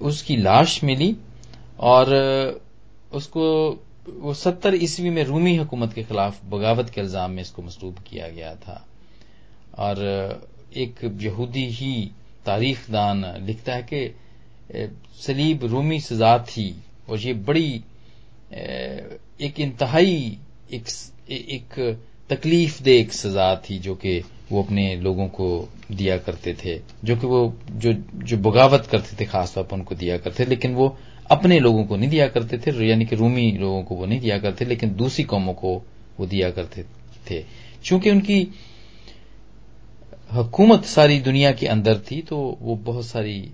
उसकी 0.00 0.36
लाश 0.36 0.82
मिली 0.84 1.16
और 1.80 2.14
उसको 3.12 3.44
वो 4.08 4.34
सत्तर 4.34 4.74
ईस्वी 4.74 5.10
में 5.10 5.22
रूमी 5.24 5.54
हुकूमत 5.56 5.92
के 5.94 6.02
खिलाफ 6.04 6.40
बगावत 6.50 6.90
के 6.90 7.00
इल्ज़ाम 7.00 7.30
में 7.30 7.42
इसको 7.42 7.62
मसलूब 7.62 7.98
किया 8.06 8.28
गया 8.28 8.54
था। 8.56 8.84
और 9.78 9.98
एक 10.76 11.04
यहूदी 11.22 11.66
ही 11.70 11.94
तारीख 12.46 12.90
दान 12.90 13.24
लिखता 13.46 13.74
है 13.74 13.82
कि 13.92 14.94
सलीब 15.22 15.64
रूमी 15.64 16.00
सजा 16.00 16.38
थी 16.48 16.74
और 17.08 17.18
ये 17.18 17.32
बड़ी 17.34 17.82
एक 18.52 19.60
इंतहाई 19.60 20.38
एक, 20.72 20.86
एक 21.30 21.98
तकलीफ़ 22.30 22.82
दे 22.82 22.98
एक 23.00 23.12
सजा 23.12 23.54
थी 23.64 23.78
जो 23.78 23.94
कि 23.94 24.18
वो 24.50 24.62
अपने 24.62 24.94
लोगों 24.96 25.26
को 25.28 25.48
दिया 25.92 26.16
करते 26.18 26.54
थे 26.64 26.80
जो 27.04 27.16
कि 27.16 27.26
वो 27.26 27.40
जो 27.70 27.92
जो 27.92 28.36
बगावत 28.38 28.86
करते 28.86 29.16
थे 29.20 29.24
खासतौर 29.28 29.64
पर 29.64 29.76
उनको 29.76 29.94
दिया 29.94 30.18
करते 30.18 30.44
थे 30.44 30.48
लेकिन 30.48 30.74
वो 30.74 30.96
अपने 31.30 31.58
लोगों 31.60 31.84
को 31.84 31.96
नहीं 31.96 32.10
दिया 32.10 32.26
करते 32.28 32.58
थे 32.58 32.86
यानी 32.86 33.04
कि 33.06 33.16
रूमी 33.16 33.50
लोगों 33.52 33.82
को 33.82 33.94
वो 33.94 34.06
नहीं 34.06 34.20
दिया 34.20 34.38
करते, 34.38 34.64
लेकिन 34.64 34.94
दूसरी 34.94 35.24
कौमों 35.24 35.54
को 35.54 35.74
वो 36.20 36.26
दिया 36.26 36.50
करते 36.50 36.84
थे। 37.30 37.44
चूँकि 37.84 38.10
उनकी 38.10 38.46
हुकूमत 40.34 40.84
सारी 40.84 41.18
दुनिया 41.20 41.52
के 41.52 41.66
अंदर 41.66 41.98
थी 42.00 42.20
तो 42.22 42.36
वो 42.60 42.76
बहुत 42.76 43.06
सारी 43.06 43.52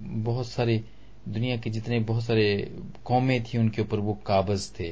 बहुत 0.00 0.46
सारी 0.48 0.78
दुनिया 1.28 1.56
के 1.56 1.70
जितने 1.70 1.98
बहुत 2.00 2.24
सारे 2.24 2.46
कौमें 3.04 3.42
थी, 3.44 3.58
उनके 3.58 3.82
ऊपर 3.82 3.98
वो 3.98 4.18
काबज 4.26 4.70
थे। 4.70 4.90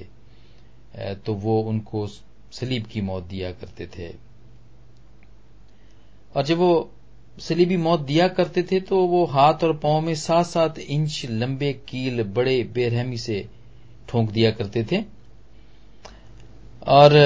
तो 1.16 1.34
वो 1.34 1.60
उनको 1.62 2.06
सलीब 2.06 2.84
की 2.84 3.00
मौत 3.00 3.24
दिया 3.24 3.50
करते 3.52 3.86
थे। 3.88 4.08
और 6.34 6.44
जब 6.44 6.58
वो 6.58 6.90
सलीबी 7.38 7.76
मौत 7.76 8.00
दिया 8.00 8.26
करते 8.28 8.62
थे 8.62 8.80
तो 8.80 8.96
वो 9.06 9.24
हाथ 9.26 9.64
और 9.64 9.76
पाँव 9.76 10.00
में 10.00 10.14
सात 10.14 10.46
सात 10.46 10.78
इंच 10.78 11.26
लंबे 11.30 11.72
कील 11.88 12.22
बड़े 12.22 12.62
बेरहमी 12.74 13.16
से 13.18 13.44
ठोंक 14.08 14.30
दिया 14.30 14.50
करते 14.50 14.84
थे। 14.92 15.02
और 16.88 17.16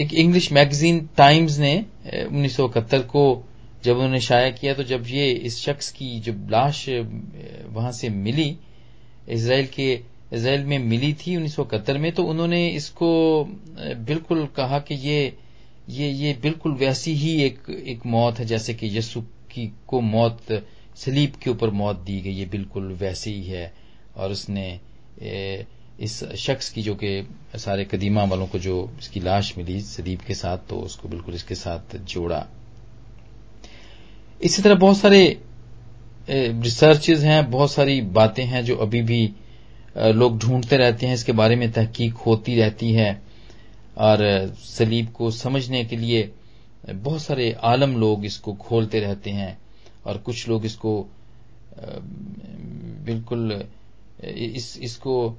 एक 0.00 0.12
इंग्लिश 0.14 0.50
मैगजीन 0.52 1.08
टाइम्स 1.16 1.58
ने 1.58 1.74
उन्नीस 2.26 2.56
सौ 2.56 2.68
इकहत्तर 2.68 3.02
को 3.06 3.22
जब 3.84 3.96
उन्होंने 3.96 4.20
शाया 4.20 4.50
किया 4.50 4.74
तो 4.74 4.82
जब 4.82 5.04
ये 5.06 5.30
इस 5.30 5.58
शख्स 5.60 5.90
की 5.92 6.18
जब 6.20 6.48
लाश 6.50 6.84
वहाँ 6.88 7.92
से 7.92 8.08
मिली 8.10 8.56
इसराइल 9.28 9.66
के 9.66 9.92
इसराइल 10.32 10.64
में 10.64 10.78
मिली 10.78 11.12
थी 11.14 11.36
उन्नीस 11.36 11.54
सौ 11.56 11.64
इकहत्तर 11.64 11.98
में 11.98 12.12
तो 12.12 12.24
उन्होंने 12.24 12.68
इसको 12.68 13.08
बिल्कुल 14.06 14.46
कहा 14.56 14.78
कि 14.78 14.94
ये 14.94 15.36
ये 15.88 16.08
ये 16.10 16.32
बिल्कुल 16.42 16.72
वैसी 16.74 17.12
ही 17.14 17.32
एक 17.42 17.70
एक 17.70 18.06
मौत 18.06 18.38
है 18.38 18.44
जैसे 18.44 18.74
कि 18.74 18.96
यसु 18.98 19.20
की 19.50 19.66
को 19.88 20.00
मौत 20.00 20.52
सलीब 20.96 21.32
के 21.42 21.50
ऊपर 21.50 21.70
मौत 21.72 21.96
दी 22.06 22.20
गई 22.20 22.32
ये 22.32 22.46
बिल्कुल 22.46 22.92
वैसे 23.00 23.30
ही 23.30 23.42
है। 23.44 23.72
और 24.16 24.30
उसने 24.30 24.68
ए, 25.22 25.66
इस 26.00 26.22
शख्स 26.36 26.68
की 26.70 26.82
जो 26.82 26.94
कि 26.94 27.28
सारे 27.56 27.84
कदीमा 27.84 28.24
वालों 28.24 28.46
को 28.46 28.58
जो 28.58 28.90
इसकी 28.98 29.20
लाश 29.20 29.52
मिली 29.58 29.80
सलीब 29.80 30.20
के 30.26 30.34
साथ 30.34 30.58
तो 30.68 30.76
उसको 30.80 31.08
बिल्कुल 31.08 31.34
इसके 31.34 31.54
साथ 31.54 31.96
जोड़ा। 31.96 32.46
इसी 34.40 34.62
तरह 34.62 34.74
बहुत 34.74 34.96
सारे 34.98 35.20
रिसर्चेज 36.28 37.24
हैं 37.24 37.50
बहुत 37.50 37.72
सारी 37.72 38.00
बातें 38.12 38.44
हैं 38.44 38.64
जो 38.64 38.76
अभी 38.76 39.02
भी 39.02 39.22
लोग 39.96 40.38
ढूंढते 40.38 40.76
रहते 40.76 41.06
हैं 41.06 41.14
इसके 41.14 41.32
बारे 41.32 41.56
में 41.56 41.70
तहकीक 41.72 42.14
होती 42.16 42.56
रहती 42.56 42.92
है। 42.92 43.25
और 43.96 44.18
सलीब 44.58 45.10
को 45.10 45.30
समझने 45.30 45.84
के 45.84 45.96
लिए 45.96 46.30
बहुत 46.88 47.22
सारे 47.22 47.52
आलम 47.64 47.96
लोग 47.96 48.24
इसको 48.24 48.52
खोलते 48.54 49.00
रहते 49.00 49.30
हैं 49.30 49.58
और 50.06 50.18
कुछ 50.18 50.48
लोग 50.48 50.64
इसको 50.66 51.08
बिल्कुल 53.06 53.64
इस 54.24 54.78
इसको 54.78 55.38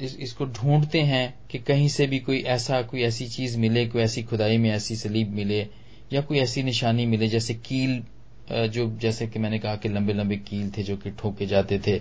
इस, 0.00 0.16
इसको 0.16 0.44
ढूंढते 0.46 1.00
हैं 1.00 1.34
कि 1.50 1.58
कहीं 1.58 1.88
से 1.88 2.06
भी 2.06 2.18
कोई 2.18 2.40
ऐसा 2.40 2.82
कोई 2.82 3.02
ऐसी 3.02 3.28
चीज़ 3.28 3.58
मिले 3.58 3.86
कोई 3.86 4.02
ऐसी 4.02 4.22
खुदाई 4.22 4.58
में 4.58 4.70
ऐसी 4.70 4.96
सलीब 4.96 5.30
मिले 5.30 5.66
या 6.12 6.20
कोई 6.20 6.38
ऐसी 6.38 6.62
निशानी 6.62 7.06
मिले 7.06 7.28
जैसे 7.28 7.54
कील 7.54 8.02
जो 8.68 8.90
जैसे 8.98 9.26
कि 9.26 9.38
मैंने 9.38 9.58
कहा 9.58 9.76
कि 9.76 9.88
लंबे 9.88 10.12
लंबे 10.12 10.36
कील 10.36 10.70
थे 10.70 10.82
जो 10.82 10.96
कि 10.96 11.10
ठोके 11.10 11.46
जाते 11.46 11.78
थे 11.78 11.98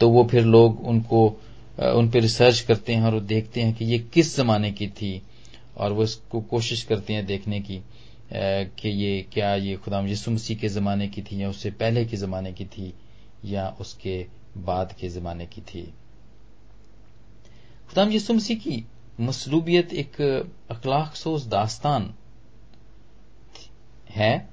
तो 0.00 0.08
वो 0.08 0.24
फिर 0.24 0.44
लोग 0.44 0.80
उनको 0.86 1.40
उन 1.80 2.08
पर 2.10 2.20
रिसर्च 2.20 2.60
करते 2.60 2.94
हैं 2.94 3.02
और 3.02 3.14
वो 3.14 3.20
देखते 3.20 3.62
हैं 3.62 3.74
कि 3.74 3.84
ये 3.84 3.98
किस 4.14 4.36
जमाने 4.36 4.70
की 4.72 4.88
थी 4.88 5.22
और 5.76 5.92
वो 5.92 6.02
इसको 6.02 6.40
कोशिश 6.40 6.82
करते 6.82 7.12
हैं 7.12 7.24
देखने 7.26 7.60
की 7.60 7.80
कि 8.32 8.88
ये 8.88 9.22
क्या 9.32 9.54
ये 9.54 9.76
खुदाम 9.76 10.08
यसु 10.08 10.30
मसीह 10.30 10.56
के 10.58 10.68
जमाने 10.68 11.08
की 11.08 11.22
थी 11.22 11.42
या 11.42 11.48
उससे 11.50 11.70
पहले 11.70 12.04
के 12.04 12.16
जमाने 12.16 12.52
की 12.52 12.64
थी 12.64 12.92
या 13.44 13.68
उसके 13.80 14.26
बाद 14.58 14.92
के 15.00 15.08
जमाने 15.08 15.46
की 15.46 15.60
थी। 15.62 15.82
खुदाम 17.88 18.12
यसु 18.12 18.34
मसीह 18.34 18.58
की 18.58 18.84
मसलूबियत 19.20 19.92
एक 19.94 20.20
अखलाक 20.70 21.14
सोज 21.14 21.46
दास्तान 21.46 22.14
है, 24.10 24.48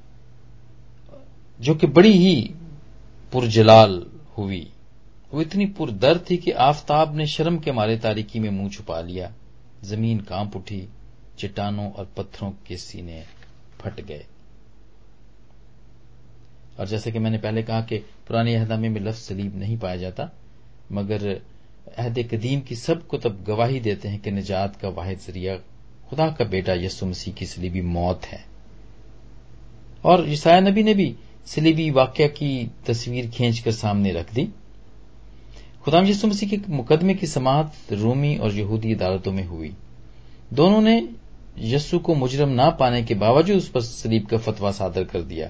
जो 1.60 1.76
कि 1.76 1.88
बड़ी 1.88 2.12
ही 2.14 2.54
पुरजलाल 3.34 4.06
हुई। 4.38 4.68
वो 5.34 5.42
इतनी 5.42 5.66
पुरदर 5.66 6.18
थी 6.18 6.38
कि 6.38 6.52
आफताब 6.52 7.16
ने 7.16 7.28
शर्म 7.28 7.58
के 7.58 7.72
मारे 7.72 7.98
तारीकी 7.98 8.40
में 8.40 8.50
मुँह 8.50 8.70
छुपा 8.70 9.02
लिया। 9.02 9.34
ज़मीन 9.84 10.20
काँप 10.20 10.56
उठी, 10.56 10.90
चट्टानों 11.40 11.92
और 11.92 12.12
पत्थरों 12.18 12.52
के 12.52 12.78
सीने 12.78 13.24
फट 13.82 14.02
गए। 14.02 14.26
और 16.80 16.88
जैसे 16.88 17.12
कि 17.12 17.20
मैंने 17.20 17.38
पहले 17.38 17.64
कहा 17.64 17.82
कि 17.82 17.98
पुराने 17.98 18.56
अहदामे 18.56 18.90
में 18.90 19.02
लफ्ज 19.02 19.18
सलीब 19.18 19.60
नहीं 19.60 19.78
पाया 19.78 19.96
जाता, 19.96 20.32
मगर 20.92 21.42
अहद 21.98 22.20
कदीम 22.20 22.60
की 22.60 22.76
सब 22.76 23.08
कुतब 23.08 23.44
गवाही 23.48 23.80
देते 23.80 24.08
हैं 24.08 24.20
कि 24.20 24.32
निजात 24.32 24.76
का 24.76 24.90
वाहिद 24.90 25.20
ज़रिया 25.20 25.58
खुदा 26.10 26.30
का 26.32 26.46
बेटा 26.46 26.74
यसु 26.74 27.06
मसीह 27.06 27.34
की 27.34 27.46
सलीबी 27.46 27.82
मौत 27.82 28.26
है। 28.26 28.46
और 30.06 30.30
ईसाया 30.30 30.60
नबी 30.60 30.84
ने 30.84 30.94
भी 30.94 31.16
सलीबी 31.46 31.90
वाक्य 31.92 32.28
की 32.28 32.72
तस्वीर 32.86 33.30
खींचकर 33.30 33.72
सामने 33.72 34.12
रख 34.12 34.34
दी। 34.34 34.50
खुदाम 35.88 36.06
यसु 36.06 36.28
मसीह 36.28 36.50
के 36.50 36.58
मुकदमे 36.70 37.14
की 37.14 37.28
समात 37.28 37.74
रोमी 37.92 38.36
और 38.36 38.54
यहूदी 38.54 38.94
अदालतों 38.94 39.32
में 39.32 39.44
हुई। 39.44 39.72
दोनों 40.54 40.82
ने 40.82 40.96
यस्सु 41.60 42.00
को 42.00 42.16
मुजरम 42.16 42.50
ना 42.50 42.70
पाने 42.70 43.04
के 43.04 43.16
बावजूद 43.16 43.58
उस 43.58 43.70
पर 43.70 43.82
सलीब 43.82 44.26
का 44.26 44.38
फतवा 44.38 44.72
सादर 44.72 45.04
कर 45.04 45.22
दिया। 45.22 45.48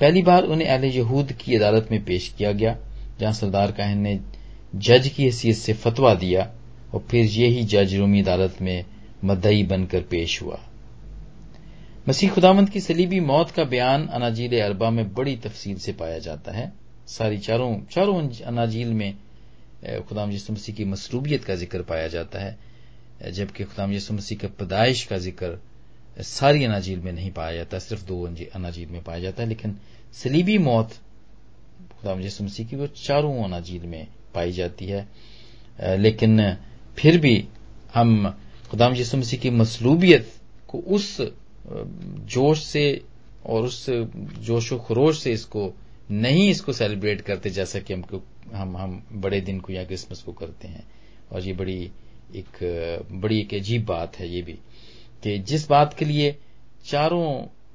पहली 0.00 0.22
बार 0.22 0.44
उन्हें 0.44 0.68
अहले 0.68 0.88
यहूद 0.88 1.32
की 1.32 1.54
अदालत 1.56 1.88
में 1.90 2.04
पेश 2.04 2.28
किया 2.38 2.52
गया, 2.52 2.76
जहाँ 3.20 3.32
सरदार 3.32 3.72
काहन 3.72 3.98
ने 3.98 4.18
जज 4.74 5.08
की 5.08 5.24
हैसियत 5.24 5.56
से 5.56 5.72
फतवा 5.72 6.14
दिया 6.14 6.50
और 6.94 7.04
फिर 7.10 7.24
यही 7.24 7.62
जज 7.64 7.94
रोमी 7.94 8.22
अदालत 8.22 8.56
में 8.60 8.84
मदई 9.24 9.62
बनकर 9.62 10.00
पेश 10.00 10.42
हुआ। 10.42 10.58
मसीह 12.08 12.30
खुदामंद 12.30 12.70
की 12.70 12.80
सलीबी 12.80 13.20
मौत 13.20 13.50
का 13.50 13.64
बयान 13.64 14.06
अनाजील 14.06 14.60
अरबा 14.60 14.90
में 14.90 15.14
बड़ी 15.14 15.36
तफसील 15.36 15.78
से 15.78 15.92
पाया 15.92 16.18
जाता 16.18 16.52
है। 16.52 16.72
सारी 17.08 17.38
चारों 17.38 17.74
चारों 17.90 18.28
अनाजील 18.46 18.92
में 18.92 19.14
खुदाम 19.78 20.30
यसु 20.32 20.52
मसीह 20.52 20.74
की 20.74 20.84
मसरूबियत 20.84 21.44
का 21.44 21.54
ज़िक्र 21.54 21.82
पाया 21.82 22.08
जाता 22.08 22.38
है 22.38 23.32
जबकि 23.32 23.64
खुदाम 23.64 23.92
यसु 23.92 24.14
मसीह 24.14 24.38
का 24.38 24.48
पैदाइश 24.58 25.04
का 25.06 25.18
ज़िक्र 25.18 25.58
सारी 26.18 26.64
अनाजील 26.64 27.00
में 27.00 27.12
नहीं 27.12 27.30
पाया 27.32 27.54
जाता, 27.56 27.78
सिर्फ़ 27.78 28.04
दो 28.06 28.22
अनाजील 28.54 28.88
में 28.88 29.02
पाया 29.04 29.20
जाता 29.20 29.42
है, 29.42 29.48
लेकिन 29.48 29.76
सलीबी 30.14 30.58
मौत 30.58 30.90
खुदाम 32.00 32.20
यसु 32.20 32.44
मसीह 32.44 32.66
की 32.66 32.76
वो 32.76 32.86
चारों 32.86 33.44
अनाजील 33.44 33.82
में 33.86 34.06
पाई 34.34 34.52
जाती 34.52 34.86
है। 34.86 35.06
लेकिन 35.98 36.56
फिर 36.98 37.18
भी 37.20 37.36
हम 37.94 38.34
खुदाम 38.70 38.94
यसु 38.94 39.16
मसीह 39.16 39.40
की 39.40 39.50
मसलूबियत 39.50 40.32
को 40.68 40.78
उस 40.78 41.20
जोश 42.26 42.64
से 42.64 42.84
और 43.46 43.64
उस 43.64 43.86
जोश 44.42 44.72
खरोश 44.88 45.22
से 45.22 45.32
इसको 45.32 45.72
नहीं 46.10 46.48
इसको 46.50 46.72
सेलिब्रेट 46.72 47.20
करते 47.20 47.50
जैसा 47.50 47.78
कि 47.78 47.92
हमको, 47.94 48.20
हम 48.54 48.76
हम 48.76 49.02
बड़े 49.12 49.40
दिन 49.40 49.60
को 49.60 49.72
या 49.72 49.84
क्रिसमस 49.84 50.22
को 50.22 50.32
करते 50.32 50.68
हैं। 50.68 50.86
और 51.32 51.40
ये 51.40 51.52
बड़ी 51.52 51.90
एक 52.36 53.06
बड़ी 53.12 53.40
एक 53.40 53.54
अजीब 53.54 53.84
बात 53.86 54.16
है 54.18 54.28
ये 54.28 54.42
भी 54.42 54.52
कि 55.22 55.38
जिस 55.40 55.68
बात 55.68 55.94
के 55.94 56.04
लिए 56.04 56.36
चारों 56.84 57.26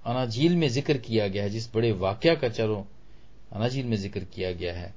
अनाजील 0.05 0.55
में 0.55 0.67
ज़िक्र 0.69 0.97
किया 0.97 1.27
गया 1.27 1.43
है, 1.43 1.49
जिस 1.49 1.73
बड़े 1.75 1.91
वाक्य 1.93 2.35
का 2.35 2.49
चारों 2.49 2.83
अनाजील 3.51 3.85
में 3.85 3.95
ज़िक्र 3.97 4.23
किया 4.25 4.51
गया 4.51 4.73
है, 4.73 4.93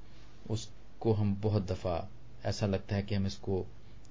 उसको 0.50 1.12
हम 1.12 1.34
बहुत 1.42 1.66
दफ़ा 1.72 2.08
ऐसा 2.44 2.66
लगता 2.66 2.96
है 2.96 3.02
कि 3.02 3.14
हम 3.14 3.26
इसको 3.26 3.64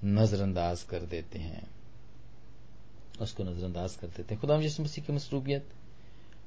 नजरअंदाज 0.04 0.84
कर 0.84 1.00
देते 1.06 1.40
हैं। 1.40 1.68
उसको 3.22 3.44
नजरअंदाज 3.44 3.96
कर 3.96 4.08
देते 4.08 4.34
हैं। 4.34 4.42
खुदा 4.42 4.58
मसीह 4.58 5.06
की 5.06 5.14
मसरूबियत 5.14 5.70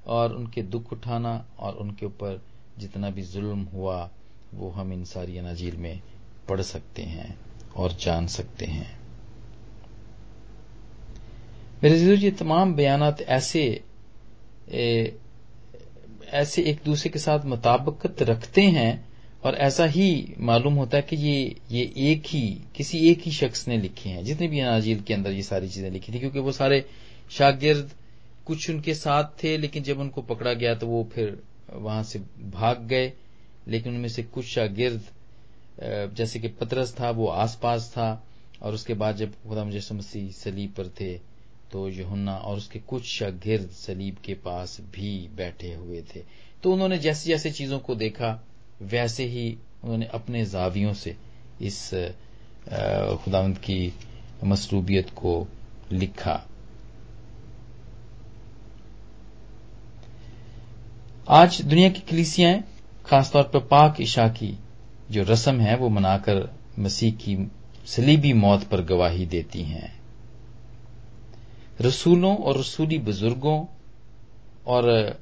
और 0.06 0.34
उनके 0.36 0.62
दुख 0.64 0.92
उठाना 0.92 1.34
और 1.58 1.76
उनके 1.76 2.06
ऊपर 2.06 2.40
जितना 2.78 3.10
भी 3.10 3.22
जुल्म 3.24 3.62
हुआ, 3.64 4.10
वो 4.54 4.68
हम 4.70 4.92
इन 4.92 5.04
सारी 5.06 5.38
अनाजील 5.38 5.76
में 5.76 6.00
पढ़ 6.48 6.60
सकते 6.62 7.02
हैं 7.04 7.38
और 7.76 7.92
जान 8.00 8.26
सकते 8.28 8.66
हैं। 8.66 8.96
मेरे 11.82 12.14
ये 12.16 12.30
तमाम 12.30 12.74
बयान 12.74 13.02
ऐसे 13.20 13.64
ऐसे 16.32 16.62
एक 16.62 16.80
दूसरे 16.84 17.10
के 17.10 17.18
साथ 17.18 17.44
मुताबकत 17.46 18.22
रखते 18.22 18.62
हैं 18.62 19.08
और 19.44 19.54
ऐसा 19.56 19.84
ही 19.86 20.34
मालूम 20.40 20.74
होता 20.74 20.96
है 20.96 21.02
कि 21.02 21.16
ये 21.16 21.56
ये 21.70 21.82
एक 22.10 22.26
ही, 22.26 22.40
किसी 22.76 22.98
एक 23.10 23.22
ही 23.22 23.30
शख्स 23.32 23.66
ने 23.68 23.76
लिखे 23.78 24.08
हैं। 24.08 24.24
जितने 24.24 24.48
भी 24.48 24.60
अनाजील 24.60 25.00
के 25.00 25.14
अंदर 25.14 25.32
ये 25.32 25.42
सारी 25.42 25.68
चीज़ें 25.68 25.90
लिखी 25.90 26.12
थी, 26.12 26.18
क्योंकि 26.18 26.38
वो 26.38 26.52
सारे 26.52 26.84
शागिर्द 27.30 27.90
कुछ 28.46 28.68
उनके 28.70 28.94
साथ 28.94 29.24
थे, 29.42 29.56
लेकिन 29.58 29.82
जब 29.82 30.00
उनको 30.00 30.22
पकड़ा 30.24 30.52
गया 30.54 30.74
तो 30.74 30.86
वो 30.86 31.02
फिर 31.14 31.38
वहाँ 31.72 32.02
से 32.02 32.18
भाग 32.50 32.86
गए, 32.86 33.12
लेकिन 33.68 33.94
उनमें 33.94 34.08
से 34.08 34.22
कुछ 34.24 34.44
शागिर्द 34.46 36.14
जैसे 36.16 36.40
कि 36.40 36.48
पतरस 36.50 36.94
था, 37.00 37.10
वो 37.10 37.26
आसपास 37.26 37.90
था, 37.90 38.24
और 38.62 38.74
उसके 38.74 38.94
बाद 38.94 39.16
जब 39.16 39.32
खुदा 39.42 39.64
मुजस्म 39.64 39.96
मसीह 39.96 40.30
सलीब 40.34 40.72
पर 40.76 40.88
थे 41.00 41.12
तो 41.70 41.88
यहुन्ना 41.88 42.36
और 42.36 42.56
उसके 42.56 42.78
कुछ 42.80 43.04
शागिर्द 43.08 43.68
सलीब 43.70 44.16
के 44.24 44.34
पास 44.34 44.76
भी 44.92 45.28
बैठे 45.36 45.72
हुए 45.74 46.02
थे। 46.14 46.22
तो 46.62 46.72
उन्होंने 46.72 46.98
जैसे 46.98 47.28
जैसे 47.30 47.50
चीज़ों 47.50 47.78
को 47.78 47.94
देखा, 47.94 48.30
वैसे 48.82 49.24
ही 49.24 49.50
उन्होंने 49.84 50.06
अपने 50.06 50.44
जावियों 50.46 50.94
से 50.94 51.16
इस 51.60 51.90
खुदावंत 53.24 53.58
की 53.58 53.92
मसरूबियत 54.44 55.10
को 55.10 55.46
लिखा। 55.92 56.44
आज 61.30 61.62
दुनिया 61.62 61.88
की 61.88 62.00
कलीसियाँ 62.00 62.64
खासतौर 63.06 63.42
पर 63.42 63.58
पाक 63.58 64.00
ईशा 64.00 64.28
की, 64.28 64.58
जो 65.10 65.22
रस्म 65.22 65.60
है, 65.60 65.76
वो 65.76 65.88
मनाकर 65.88 66.56
मसीह 66.78 67.12
की 67.12 67.50
सलीबी 67.86 68.32
मौत 68.32 68.64
पर 68.64 68.82
गवाही 68.82 69.26
देती 69.26 69.62
हैं। 69.62 70.00
रसूलों 71.80 72.36
और 72.36 72.58
रसूली 72.58 72.98
बुज़ुर्गों 72.98 73.66
और 74.66 75.18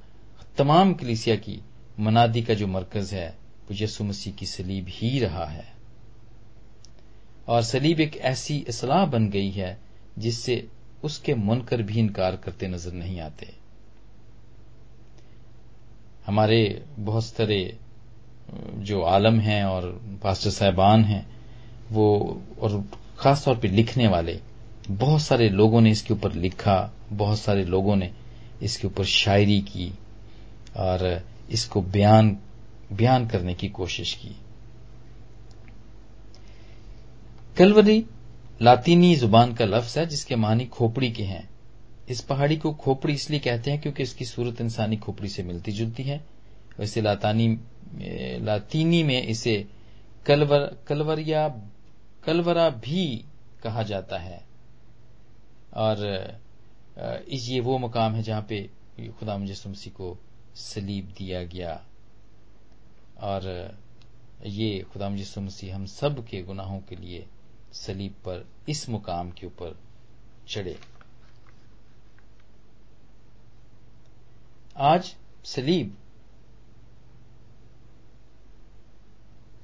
तमाम 0.59 0.95
कलिसिया 0.95 1.37
की 1.37 1.61
मनादी 2.01 2.42
का 2.42 2.55
जो 2.55 2.66
मरकज 2.66 3.14
है, 3.14 3.29
वो 3.71 3.77
यसु 3.85 4.05
मसीह 4.05 4.35
की 4.35 4.47
सलीब 4.47 4.87
ही 4.88 5.19
रहा 5.19 5.45
है। 5.45 5.75
और 7.49 7.62
सलीब 7.62 8.01
एक 8.01 8.16
ऐसी 8.16 8.64
असलाह 8.69 9.07
बन 9.07 9.29
गई 9.29 9.51
है, 9.51 9.79
जिससे 10.19 10.69
उसके 11.05 11.35
मुनकर 11.35 11.83
भी 11.83 11.99
इनकार 11.99 12.37
करते 12.37 12.69
नज़र 12.69 12.92
नहीं 12.92 13.21
आते। 13.21 13.65
हमारे 16.26 16.84
बहुत 16.98 17.24
सारे, 17.24 17.76
जो 18.76 19.02
आलम 19.02 19.40
हैं 19.40 19.64
और 19.64 20.00
पास्टर 20.22 20.50
साहबान 20.50 21.04
हैं, 21.04 21.26
वो 21.92 22.42
और 22.60 22.84
खासतौर 23.18 23.56
पर 23.56 23.68
लिखने 23.68 24.08
वाले, 24.08 24.40
बहुत 24.90 25.22
सारे 25.22 25.48
लोगों 25.48 25.80
ने 25.80 25.90
इसके 25.90 26.14
ऊपर 26.14 26.32
लिखा, 26.32 26.92
बहुत 27.12 27.38
सारे 27.38 27.64
लोगों 27.64 27.96
ने 27.96 28.10
इसके 28.62 28.86
ऊपर 28.86 29.04
शायरी 29.04 29.60
की 29.60 29.92
और 30.76 31.24
इसको 31.50 31.82
बयान 31.82 32.36
बयान 32.92 33.26
करने 33.28 33.54
की 33.54 33.68
कोशिश 33.68 34.14
की। 34.14 34.36
कलवरी 37.58 38.04
लातीनी 38.62 39.14
ज़ुबान 39.16 39.54
का 39.54 39.64
लफ्ज 39.64 39.98
है 39.98 40.06
जिसके 40.06 40.36
मानी 40.36 40.64
खोपड़ी 40.64 41.10
के 41.10 41.22
हैं। 41.22 41.48
इस 42.09 42.21
पहाड़ी 42.21 42.57
को 42.57 42.75
खोपड़ी 42.75 43.14
इसलिए 43.14 43.40
कहते 43.40 43.71
हैं 43.71 43.81
क्योंकि 43.81 44.03
इसकी 44.03 44.25
सूरत 44.25 44.61
इंसानी 44.61 44.97
खोपड़ी 44.97 45.29
से 45.29 45.42
मिलती 45.42 45.73
जुलती 45.73 46.03
है। 46.03 46.25
वैसे 46.79 47.01
लातानी 47.01 47.59
लातीनी 48.45 49.03
में 49.03 49.23
इसे 49.23 49.66
कलवर, 50.27 50.79
कलवरिया, 50.87 51.49
कलवरा 52.25 52.71
भी 52.71 53.25
कहा 53.62 53.83
जाता 53.83 54.19
है। 54.19 54.47
और 55.75 55.99
ये 57.29 57.61
वो 57.61 57.79
मकाम 57.79 58.14
है 58.14 58.23
जहाँ 58.23 58.42
पे 58.42 58.71
खुदा 59.01 59.38
मुजस्मसी 59.38 59.90
को 59.90 60.19
सलीब 60.55 61.14
दिया 61.19 61.45
गया। 61.45 61.85
और, 63.21 63.75
ये 64.47 64.81
खुदा 64.92 65.09
मसीह 65.09 65.75
हम 65.75 65.87
सब 65.87 66.27
के 66.27 66.42
गुनाहों 66.42 66.81
के 66.81 66.97
लिए 66.97 67.27
सलीब 67.73 68.12
पर 68.12 68.47
इस 68.69 68.88
मुकाम 68.88 69.31
के 69.31 69.47
ऊपर 69.47 69.79
चढ़े। 70.49 70.79
आज 74.76 75.14
सलीब। 75.44 75.92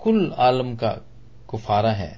कुल 0.01 0.33
आलम 0.39 0.75
का 0.77 0.91
कुफारा 1.49 1.91
है 1.93 2.17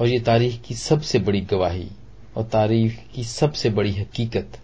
और 0.00 0.08
ये 0.08 0.18
तारीख 0.20 0.60
की 0.62 0.74
सबसे 0.74 1.18
बड़ी 1.18 1.40
गवाही 1.42 1.88
और 2.36 2.44
तारीख 2.44 2.98
की 3.14 3.24
सबसे 3.24 3.70
बड़ी 3.70 3.92
हकीकत, 3.92 4.58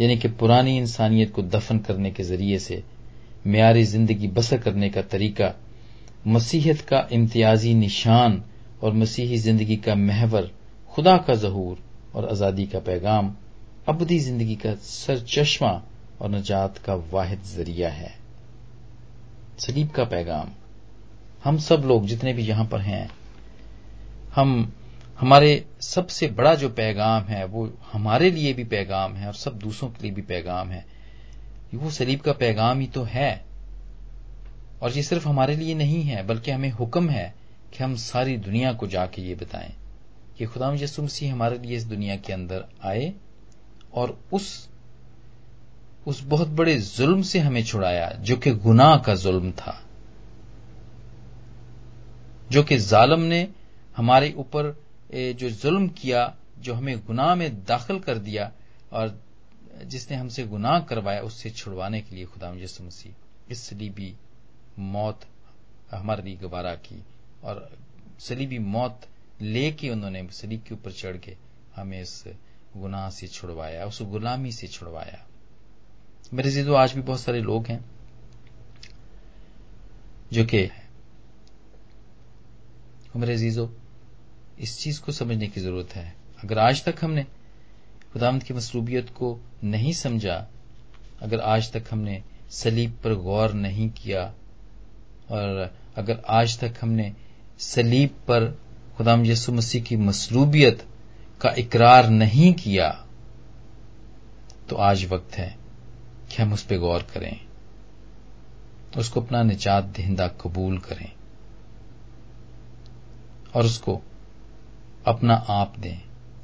यानी 0.00 0.16
कि 0.16 0.28
पुरानी 0.30 0.76
इंसानियत 0.78 1.32
को 1.34 1.42
दफन 1.44 1.78
करने 1.78 2.10
के 2.10 2.22
ज़रिए 2.22 2.58
से 2.58 2.82
म्यारी 3.46 3.84
ज़िंदगी 3.84 4.28
बसर 4.28 4.58
करने 4.58 4.88
का 4.90 5.02
तरीका 5.04 5.52
मसीहत 6.26 6.80
का 6.88 7.06
इम्तियाजी 7.12 7.74
निशान 7.74 8.42
और 8.82 8.94
मसीही 8.94 9.38
ज़िंदगी 9.38 9.76
का 9.76 9.94
महवर, 9.96 10.50
खुदा 10.92 11.16
का 11.18 11.34
जहूर 11.36 11.78
और 12.14 12.28
आज़ादी 12.28 12.66
का 12.66 12.78
पैगाम, 12.80 13.32
अबदी 13.88 14.18
ज़िंदगी 14.18 14.56
का 14.56 14.74
सरचश्मा 14.74 15.70
और 16.20 16.30
नजात 16.30 16.78
का 16.78 16.94
वाहिद 16.94 17.42
ज़रिया 17.42 17.90
है। 17.90 18.14
सलीब 19.58 19.90
का 19.90 20.04
पैगाम, 20.04 20.48
हम 21.44 21.58
सब 21.58 21.82
लोग 21.84 22.06
जितने 22.06 22.32
भी 22.32 22.42
यहाँ 22.42 22.66
पर 22.66 22.80
हैं, 22.80 23.10
हम, 24.34 24.72
हमारे 25.20 25.64
सबसे 25.80 26.26
बड़ा 26.28 26.54
जो 26.54 26.68
पैगाम 26.68 27.22
है, 27.22 27.44
वो 27.44 27.70
हमारे 27.92 28.30
लिए 28.30 28.52
भी 28.52 28.64
पैगाम 28.64 29.14
है 29.14 29.26
और 29.26 29.34
सब 29.34 29.58
दूसरों 29.58 29.90
के 29.90 30.02
लिए 30.02 30.12
भी 30.12 30.22
पैगाम 30.22 30.68
है। 30.68 30.84
वो 31.74 31.90
सलीब 31.90 32.20
का 32.20 32.32
पैगाम 32.32 32.80
ही 32.80 32.86
तो 32.86 33.02
है। 33.02 33.44
और 34.82 34.92
ये 34.92 35.02
सिर्फ़ 35.02 35.28
हमारे 35.28 35.56
लिए 35.56 35.74
नहीं 35.74 36.02
है, 36.02 36.26
बल्कि 36.26 36.50
हमें 36.50 36.70
हुक्म 36.70 37.10
है 37.10 37.34
कि 37.72 37.84
हम 37.84 37.94
सारी 37.96 38.36
दुनिया 38.36 38.72
को 38.72 38.86
जाके 38.86 39.22
ये 39.22 39.34
बताएँ 39.34 39.72
कि 40.38 40.46
खुदाम 40.46 40.74
यसु 40.74 41.02
मसीह 41.02 41.32
हमारे 41.32 41.58
लिए 41.58 41.76
इस 41.76 41.84
दुनिया 41.84 42.16
के 42.16 42.32
अंदर 42.32 42.64
आए 42.84 43.12
और 43.94 44.20
उस 44.32 44.70
उस 46.06 46.22
बहुत 46.22 46.48
बड़े 46.48 46.78
जुल्म 46.78 47.22
से 47.22 47.38
हमें 47.38 47.64
छुड़ाया, 47.64 48.10
जो 48.10 48.36
कि 48.36 48.50
गुनाह 48.50 48.96
का 48.98 49.14
जुल्म 49.14 49.52
था। 49.52 49.80
जो 52.50 52.62
कि 52.62 52.78
जालम 52.78 53.20
ने 53.20 53.48
हमारे 53.96 54.32
ऊपर 54.32 54.84
जो 55.14 55.50
जुल्म 55.50 55.88
किया, 55.88 56.34
जो 56.58 56.74
हमें 56.74 56.98
गुनाह 56.98 57.34
में 57.34 57.64
दाखिल 57.64 57.98
कर 57.98 58.18
दिया, 58.18 58.52
और 58.92 59.20
जिसने 59.84 60.16
हमसे 60.16 60.44
गुनाह 60.44 60.80
करवाया, 60.80 61.20
उससे 61.20 61.50
छुड़वाने 61.50 62.00
के 62.00 62.16
लिए 62.16 62.24
खुदा 62.24 62.52
यसु 62.54 62.84
मसीह, 62.84 63.12
इस 63.50 63.62
सलीबी 63.62 64.14
मौत 64.78 65.20
हमारे 65.90 66.22
लिए 66.22 66.36
गवारा 66.36 66.74
की, 66.74 67.02
और 67.44 67.78
सलीबी 68.20 68.58
मौत 68.58 69.00
लेके 69.42 69.90
उन्होंने 69.90 70.28
सलीब 70.32 70.62
के 70.62 70.74
ऊपर 70.74 70.92
चढ़ 70.92 71.16
के 71.16 71.36
हमें 71.76 72.00
इस 72.02 72.24
गुनाह 72.76 73.10
से 73.10 73.26
छुड़वाया, 73.26 73.84
उस 73.84 74.02
गुलामी 74.02 74.52
से 74.52 74.66
छुड़वाया। 74.66 75.26
मेरे 76.32 76.50
जीजो 76.50 76.74
आज 76.74 76.92
भी 76.92 77.00
बहुत 77.02 77.20
सारे 77.20 77.40
लोग 77.40 77.66
हैं 77.66 77.84
जो 80.32 80.44
कि 80.44 80.68
मेरे 83.16 83.36
जीजो 83.36 83.70
इस 84.60 84.78
चीज़ 84.78 85.00
को 85.02 85.12
समझने 85.12 85.46
की 85.46 85.60
ज़रूरत 85.60 85.94
है। 85.96 86.12
अगर 86.44 86.58
आज 86.58 86.84
तक 86.84 87.04
हमने 87.04 87.24
खुदामद 88.12 88.42
की 88.42 88.54
मसरूबियत 88.54 89.10
को 89.10 89.38
नहीं 89.64 89.92
समझा, 89.92 90.46
अगर 91.22 91.40
आज 91.40 91.72
तक 91.72 91.84
हमने 91.90 92.22
सलीब 92.52 92.98
पर 93.04 93.14
गौर 93.14 93.52
नहीं 93.52 93.88
किया, 93.90 94.22
और 95.30 95.74
अगर 95.96 96.22
आज 96.28 96.58
तक 96.58 96.74
हमने 96.80 97.12
सलीब 97.60 98.10
पर 98.28 98.50
खुदाम 98.96 99.24
यसु 99.26 99.52
मसीह 99.52 99.82
की 99.82 99.96
मसरूबियत 99.98 100.86
का 101.40 101.54
इकरार 101.58 102.08
नहीं 102.10 102.52
किया 102.54 102.88
तो 104.68 104.76
आज 104.76 105.04
वक्त 105.04 105.34
है। 105.34 105.59
कि 106.30 106.42
हम 106.42 106.52
उस 106.52 106.62
पर 106.62 106.78
गौर 106.78 107.02
करें, 107.14 107.40
उसको 108.98 109.20
अपना 109.20 109.42
निजात 109.42 109.84
दहिंदा 109.96 110.26
कबूल 110.40 110.78
करें 110.80 111.10
और 113.54 113.64
उसको 113.64 114.00
अपना 115.06 115.34
आप 115.50 115.78
दें। 115.78 116.00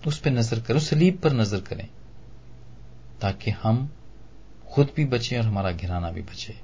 उस 0.07 0.18
पर 0.18 0.31
नज़र 0.31 0.61
करें, 0.61 0.77
उस 0.77 0.88
सलीब 0.90 1.18
पर 1.18 1.33
नज़र 1.33 1.61
करें, 1.61 1.88
ताकि 3.20 3.51
हम 3.53 3.88
खुद 4.66 4.90
भी 4.96 5.05
बचे 5.07 5.38
और 5.38 5.44
हमारा 5.44 5.72
घिराना 5.72 6.11
भी 6.11 6.22
बचे। 6.22 6.55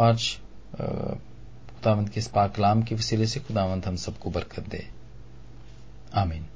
आज 0.00 0.30
खुदावंत 0.74 2.08
के 2.08 2.20
इस 2.20 2.28
पाकलाम 2.28 2.82
के 2.82 2.94
वसीले 2.94 3.26
से 3.26 3.40
खुदावंत 3.40 3.86
हम 3.86 3.96
सबको 3.98 4.30
बरकत 4.30 4.68
दे। 4.68 4.86
आमीन। 6.14 6.46